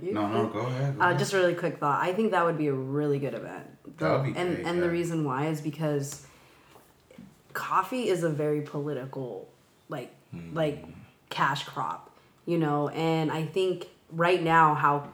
[0.00, 0.96] You- No, no, go ahead.
[0.96, 1.18] go Uh, ahead.
[1.18, 2.00] just a really quick thought.
[2.00, 3.66] I think that would be a really good event.
[3.98, 6.26] That would be and great, and the reason why is because
[7.52, 9.48] coffee is a very political
[9.88, 10.54] like Hmm.
[10.54, 10.84] like
[11.30, 12.10] cash crop,
[12.46, 15.08] you know, and I think right now how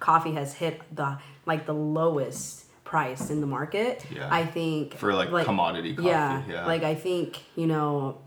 [0.00, 3.94] coffee has hit the like the lowest price in the market.
[4.10, 4.28] Yeah.
[4.40, 6.66] I think For, like, commodity coffee, Yeah, yeah.
[6.66, 8.18] Like I think, you know,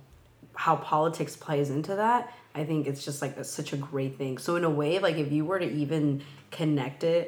[0.55, 2.21] how politics plays into that
[2.53, 5.15] i think it's just like a, such a great thing so in a way like
[5.25, 7.25] if you were to even connect it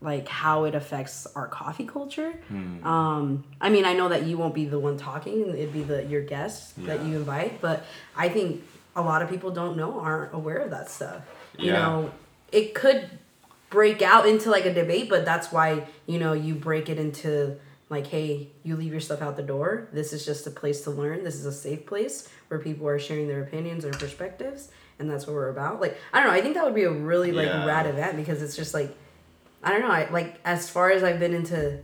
[0.00, 2.84] like how it affects our coffee culture Hmm.
[2.84, 6.04] um i mean i know that you won't be the one talking it'd be the
[6.12, 7.84] your guests that you invite but
[8.16, 8.64] i think
[8.96, 11.22] a lot of people don't know aren't aware of that stuff
[11.56, 11.78] you Yeah.
[11.78, 12.10] know
[12.50, 13.08] it could
[13.74, 15.68] break out into like a debate but that's why
[16.06, 17.56] you know you break it into
[17.90, 18.28] like hey
[18.62, 19.68] you leave your stuff out the door.
[19.92, 21.22] This is just a place to learn.
[21.28, 22.16] This is a safe place
[22.48, 25.80] where people are sharing their opinions and perspectives and that's what we're about.
[25.84, 26.38] Like i don't know.
[26.38, 27.66] I think that would be a really like Yeah.
[27.66, 28.90] rad event because it's just like
[29.62, 29.90] i don't know.
[30.00, 31.80] I, like as far as i've been into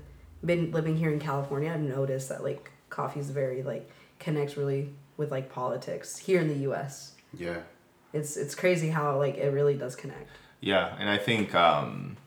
[0.50, 3.84] been living here in california i've noticed that like coffee's very like
[4.24, 4.82] connects really
[5.18, 7.12] with like politics here in the us
[7.46, 7.58] Yeah.
[8.18, 10.28] it's it's crazy how like it really does connect
[10.60, 12.18] Yeah, and I think um,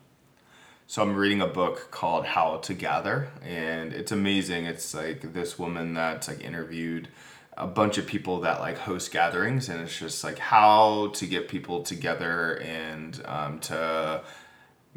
[0.87, 1.03] so.
[1.03, 4.65] I'm reading a book called How to Gather, and it's amazing.
[4.65, 7.09] It's like this woman that's like interviewed
[7.55, 11.47] a bunch of people that like host gatherings, and it's just like how to get
[11.47, 14.21] people together and um, to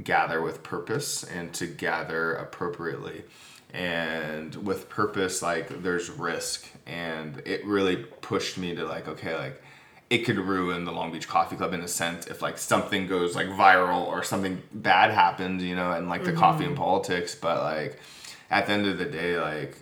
[0.03, 3.23] gather with purpose and to gather appropriately
[3.73, 9.63] and with purpose like there's risk and it really pushed me to like okay like
[10.09, 13.35] it could ruin the long beach coffee club in a sense if like something goes
[13.35, 17.35] like viral or something bad happens you know and like the coffee and politics.
[17.35, 17.99] But like
[18.51, 19.79] at the end of the day like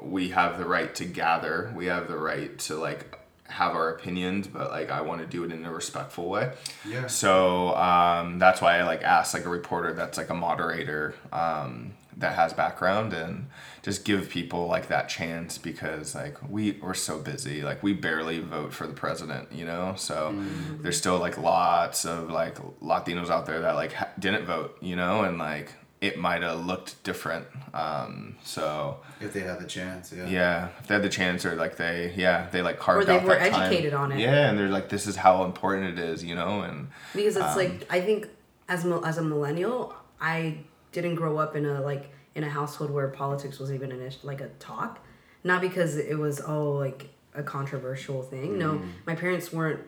[0.00, 1.72] we have the right to gather.
[1.76, 5.42] We have the right to like have our opinions but like i want to do
[5.42, 6.52] it in a respectful way.
[6.88, 7.08] Yeah.
[7.08, 11.92] so um, that's why i like asked like a reporter that's like a moderator um,
[12.16, 13.46] that has background and
[13.82, 18.40] just give people like that chance because like we we're so busy like we barely
[18.40, 20.34] vote for the president you know so
[20.82, 24.96] there's still like lots of like latinos out there that like ha- didn't vote you
[24.96, 30.12] know and like it might have looked different um, so If they had the chance,
[30.16, 30.26] yeah.
[30.26, 33.22] yeah, if they had the chance, or like they, yeah, they like carved they out
[33.22, 33.62] were that time.
[33.64, 34.18] educated on it.
[34.18, 37.44] Yeah, and they're like, this is how important it is, you know, and because it's
[37.44, 38.28] Um, like I think
[38.66, 40.60] as mil- as a millennial, I
[40.92, 44.18] didn't grow up in a like in a household where politics was even an ish,
[44.22, 45.04] like a talk.
[45.42, 48.58] Not because it was oh like a controversial thing.
[48.58, 48.88] No, Mm.
[49.06, 49.80] my parents weren't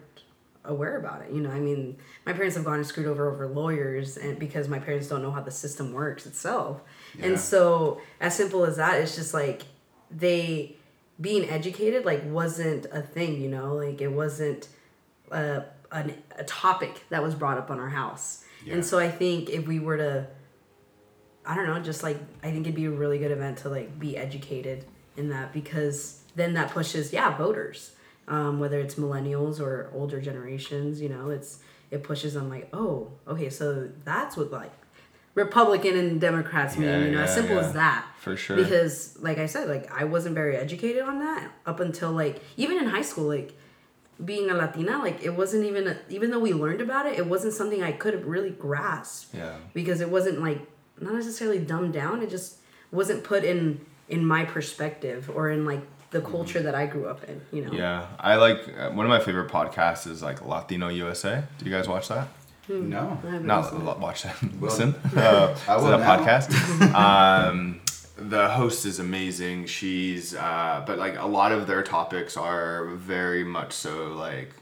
[0.64, 1.32] aware about it.
[1.32, 4.68] You know, I mean, my parents have gone and screwed over over lawyers, and because
[4.68, 6.80] my parents don't know how the system works itself.
[7.18, 7.26] Yeah.
[7.26, 9.62] And so, as simple as that, it's just like
[10.10, 10.76] they
[11.20, 13.40] being educated like wasn't a thing.
[13.40, 14.68] You know, like it wasn't
[15.30, 18.44] a an, a topic that was brought up on our house.
[18.64, 18.74] Yeah.
[18.74, 20.26] And so I think if we were to
[21.44, 23.98] I don't know, just like I think it'd be a really good event to like
[23.98, 24.84] be educated
[25.16, 27.92] in that because then that pushes yeah voters,
[28.28, 31.00] um, whether it's millennials or older generations.
[31.00, 34.72] You know, it's it pushes them like oh okay so that's what like
[35.34, 36.88] Republican and Democrats mean.
[36.88, 37.62] Yeah, you know, as simple yeah.
[37.62, 38.06] as that.
[38.18, 38.56] For sure.
[38.56, 42.78] Because like I said, like I wasn't very educated on that up until like even
[42.78, 43.54] in high school, like
[44.22, 47.26] being a Latina, like it wasn't even a, even though we learned about it, it
[47.26, 50.60] wasn't something I could have really grasp yeah, because it wasn't like
[51.00, 52.22] not necessarily dumbed down.
[52.22, 52.56] It just
[52.90, 55.80] wasn't put in in my perspective or in like
[56.10, 57.40] the culture that I grew up in.
[57.52, 57.70] You know.
[57.70, 57.78] Mm-hmm.
[57.78, 58.06] yeah.
[58.20, 61.42] I like uh, one of my favorite podcasts is like Latino USA.
[61.58, 62.28] Do you guys watch that?
[62.68, 63.18] No.
[63.22, 63.84] Haven't Not listened.
[64.00, 64.36] watch that.
[64.60, 64.94] Listen.
[65.16, 66.18] Uh, I is will it a now.
[66.18, 66.94] podcast?
[67.50, 67.80] um,
[68.16, 69.66] the host is amazing.
[69.66, 74.52] She's, uh, but like a lot of their topics are very much so like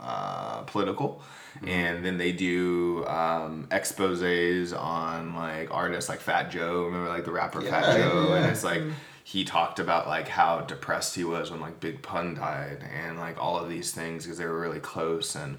[0.00, 1.22] uh, political.
[1.66, 6.84] And then they do um, exposes on like artists like Fat Joe.
[6.84, 8.34] Remember like the rapper Fat Yeah, Joe?
[8.34, 8.82] And it's like
[9.24, 13.42] he talked about like how depressed he was when like Big Pun died and like
[13.42, 15.58] all of these things because they were really close and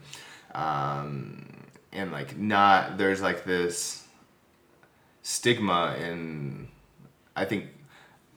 [0.56, 1.46] um,
[1.92, 4.08] and like not there's like this
[5.22, 6.68] stigma in
[7.36, 7.66] I think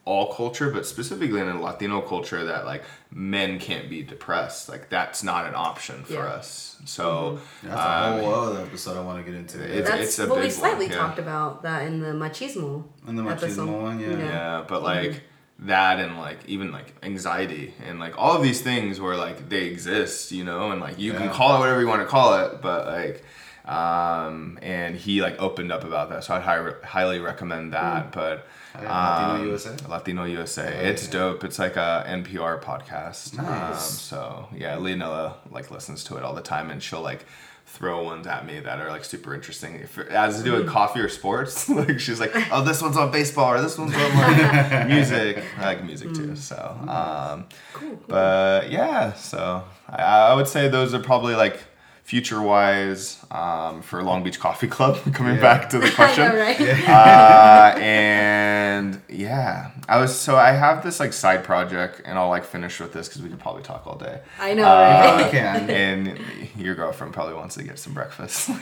[0.05, 2.83] all culture, but specifically in a Latino culture that like
[3.13, 4.69] men can't be depressed.
[4.69, 6.21] Like that's not an option for Yeah.
[6.39, 6.77] us.
[6.85, 9.63] So That's a um, whole other episode I want to get into.
[9.65, 10.99] It's- That's it's a well, we slightly one, yeah.
[10.99, 12.83] talked about that in the machismo.
[13.07, 13.69] In the machismo episode.
[13.83, 14.17] one, yeah.
[14.19, 15.23] yeah, but like
[15.61, 19.67] that and like even like anxiety and like all of these things where like they
[19.67, 22.61] exist, you know, and like you can call it whatever you want to call it,
[22.61, 23.25] but like
[23.65, 28.45] um and he like opened up about that so i'd hi- highly recommend that but
[28.75, 29.77] Oh, Latino um, USA?
[29.89, 31.12] latino usa Oh, it's okay.
[31.12, 31.45] dope.
[31.45, 33.39] It's like a npr podcast.
[33.39, 37.25] Um, so yeah leonella like listens to it all the time and she'll like
[37.66, 39.77] throw ones at me that are like super interesting.
[39.77, 43.11] If has to do with coffee or sports like she's like oh this one's on
[43.11, 45.43] baseball or this one's on like music.
[45.59, 46.57] I like music too so
[46.89, 47.47] um
[48.09, 51.61] but yeah so I, I would say those are probably like
[52.05, 55.41] future wise um, for long beach coffee club coming Yeah.
[55.41, 56.61] back to the question know, right?
[56.89, 62.45] uh, and yeah, I was so I have this like side project, and I'll like
[62.45, 64.21] finish with this because we could probably talk all day.
[64.41, 64.67] I know, Uh,
[65.17, 65.27] right?
[65.27, 65.71] I can.
[65.83, 66.19] And
[66.57, 68.51] your girlfriend probably wants to get some breakfast.
[68.51, 68.55] uh,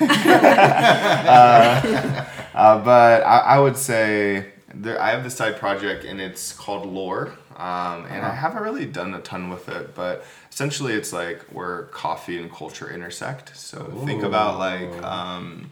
[2.55, 6.86] uh, but I, I would say there, I have this side project, and it's called
[6.86, 7.32] Lore.
[7.57, 11.84] Um, and I haven't really done a ton with it, but essentially it's like where
[11.84, 13.57] coffee and culture intersect.
[13.57, 15.70] So think about like um,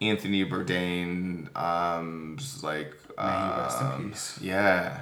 [0.00, 5.00] Anthony Bourdain, um, like May he rest in um, yeah,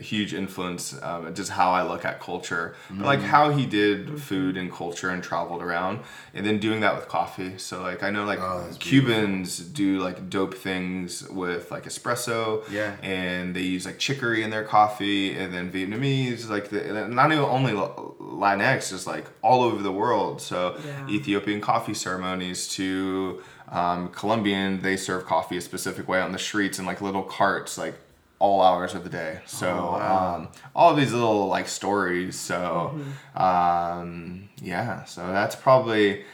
[0.00, 0.94] huge influence.
[1.02, 5.10] Um, just how I look at culture, but like how he did food and culture
[5.10, 6.00] and traveled around,
[6.34, 7.58] and then doing that with coffee.
[7.58, 12.96] So like I know like Oh, Cubans do like dope things with like espresso, Yeah.
[13.02, 17.44] and they use like chicory in their coffee, and then Vietnamese like the not even
[17.44, 17.72] only
[18.20, 20.40] Latinx, just like all over the world.
[20.40, 21.08] So Yeah.
[21.08, 26.78] Ethiopian coffee ceremonies to um, Colombian, they serve coffee a specific way on the streets
[26.78, 27.94] in like little carts, like
[28.38, 29.40] all hours of the day.
[29.46, 30.34] So Oh, wow.
[30.36, 32.38] um, all of these little like stories.
[32.38, 33.42] So Mm-hmm.
[33.42, 36.24] um, yeah, so that's probably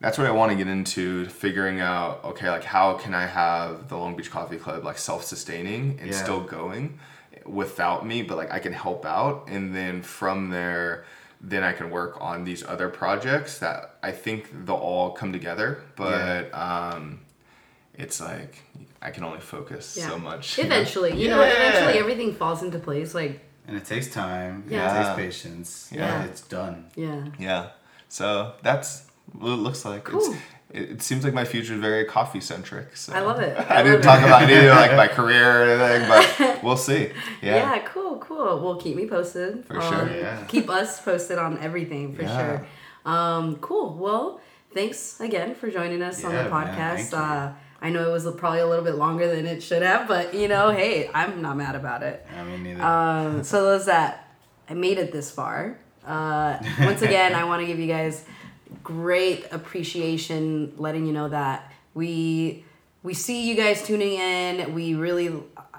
[0.00, 3.88] that's what I want to get into figuring out okay like how can I have
[3.88, 6.22] the Long Beach Coffee Club like self-sustaining and Yeah.
[6.22, 6.98] still going
[7.46, 11.06] without me but like I can help out and then from there
[11.40, 15.82] then I can work on these other projects that I think they'll all come together
[15.96, 17.20] but um
[17.98, 18.62] it's like
[19.02, 20.08] I can only focus Yeah.
[20.08, 20.74] so much you know?
[20.74, 21.52] Eventually, you know, Yeah.
[21.52, 23.14] eventually everything falls into place.
[23.14, 24.64] Like, And it takes time.
[24.68, 24.84] Yeah.
[24.90, 25.88] It takes patience.
[25.92, 26.00] Yeah.
[26.22, 26.24] Yeah.
[26.24, 26.86] It's done.
[26.94, 27.24] yeah.
[27.38, 27.68] Yeah.
[28.08, 30.04] So that's what it looks like.
[30.04, 30.20] Cool.
[30.20, 30.36] It's,
[30.70, 32.96] it, it seems like my future is very coffee centric.
[32.96, 33.12] So.
[33.12, 33.56] I love it.
[33.70, 34.26] I, I didn't talk it.
[34.26, 37.10] about any of like my career or anything, but we'll see.
[37.42, 37.56] Yeah.
[37.74, 37.78] Yeah.
[37.86, 38.60] cool, cool.
[38.62, 39.64] Well, keep me posted.
[39.66, 40.16] For on- sure.
[40.16, 40.44] Yeah.
[40.48, 42.38] Keep us posted on everything for Yeah.
[42.38, 42.66] sure.
[43.12, 43.94] Um, cool.
[43.94, 44.40] Well,
[44.74, 47.12] thanks again for joining us on the podcast.
[47.12, 47.88] man, podcast.
[47.88, 47.88] thank you.
[47.88, 50.48] I know it was probably a little bit longer than it should have, but you
[50.48, 52.26] know, hey, I'm not mad about it.
[52.36, 52.82] I mean, neither.
[52.82, 54.34] Um, so those that
[54.68, 55.78] I made it this far.
[56.06, 58.24] Uh, once again, I want to give you guys
[58.82, 62.64] great appreciation, letting you know that we
[63.02, 64.74] we see you guys tuning in.
[64.74, 65.32] We really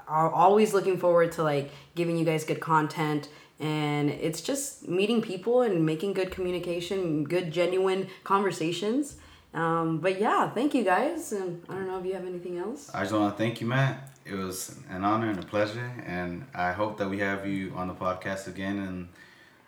[0.08, 3.28] are always looking forward to like giving you guys good content.
[3.60, 9.16] And it's just meeting people and making good communication, good genuine conversations.
[9.58, 11.32] Um, but yeah, thank you guys.
[11.32, 12.90] And I don't know if you have anything else.
[12.94, 13.94] I just want to thank you, Matt.
[14.24, 17.88] It was an honor and a pleasure, and I hope that we have you on
[17.88, 19.08] the podcast again and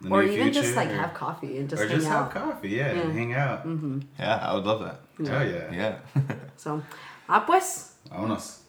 [0.02, 0.60] the Or even future.
[0.62, 2.32] just like or, have coffee and just or hang just out.
[2.32, 3.60] have coffee, yeah, and hang out.
[4.18, 5.00] Yeah, I would love that.
[5.26, 5.72] Hell yeah.
[5.72, 5.94] Yeah.
[6.56, 6.82] So,
[7.28, 7.94] ah pues.
[8.12, 8.59] Vámonos.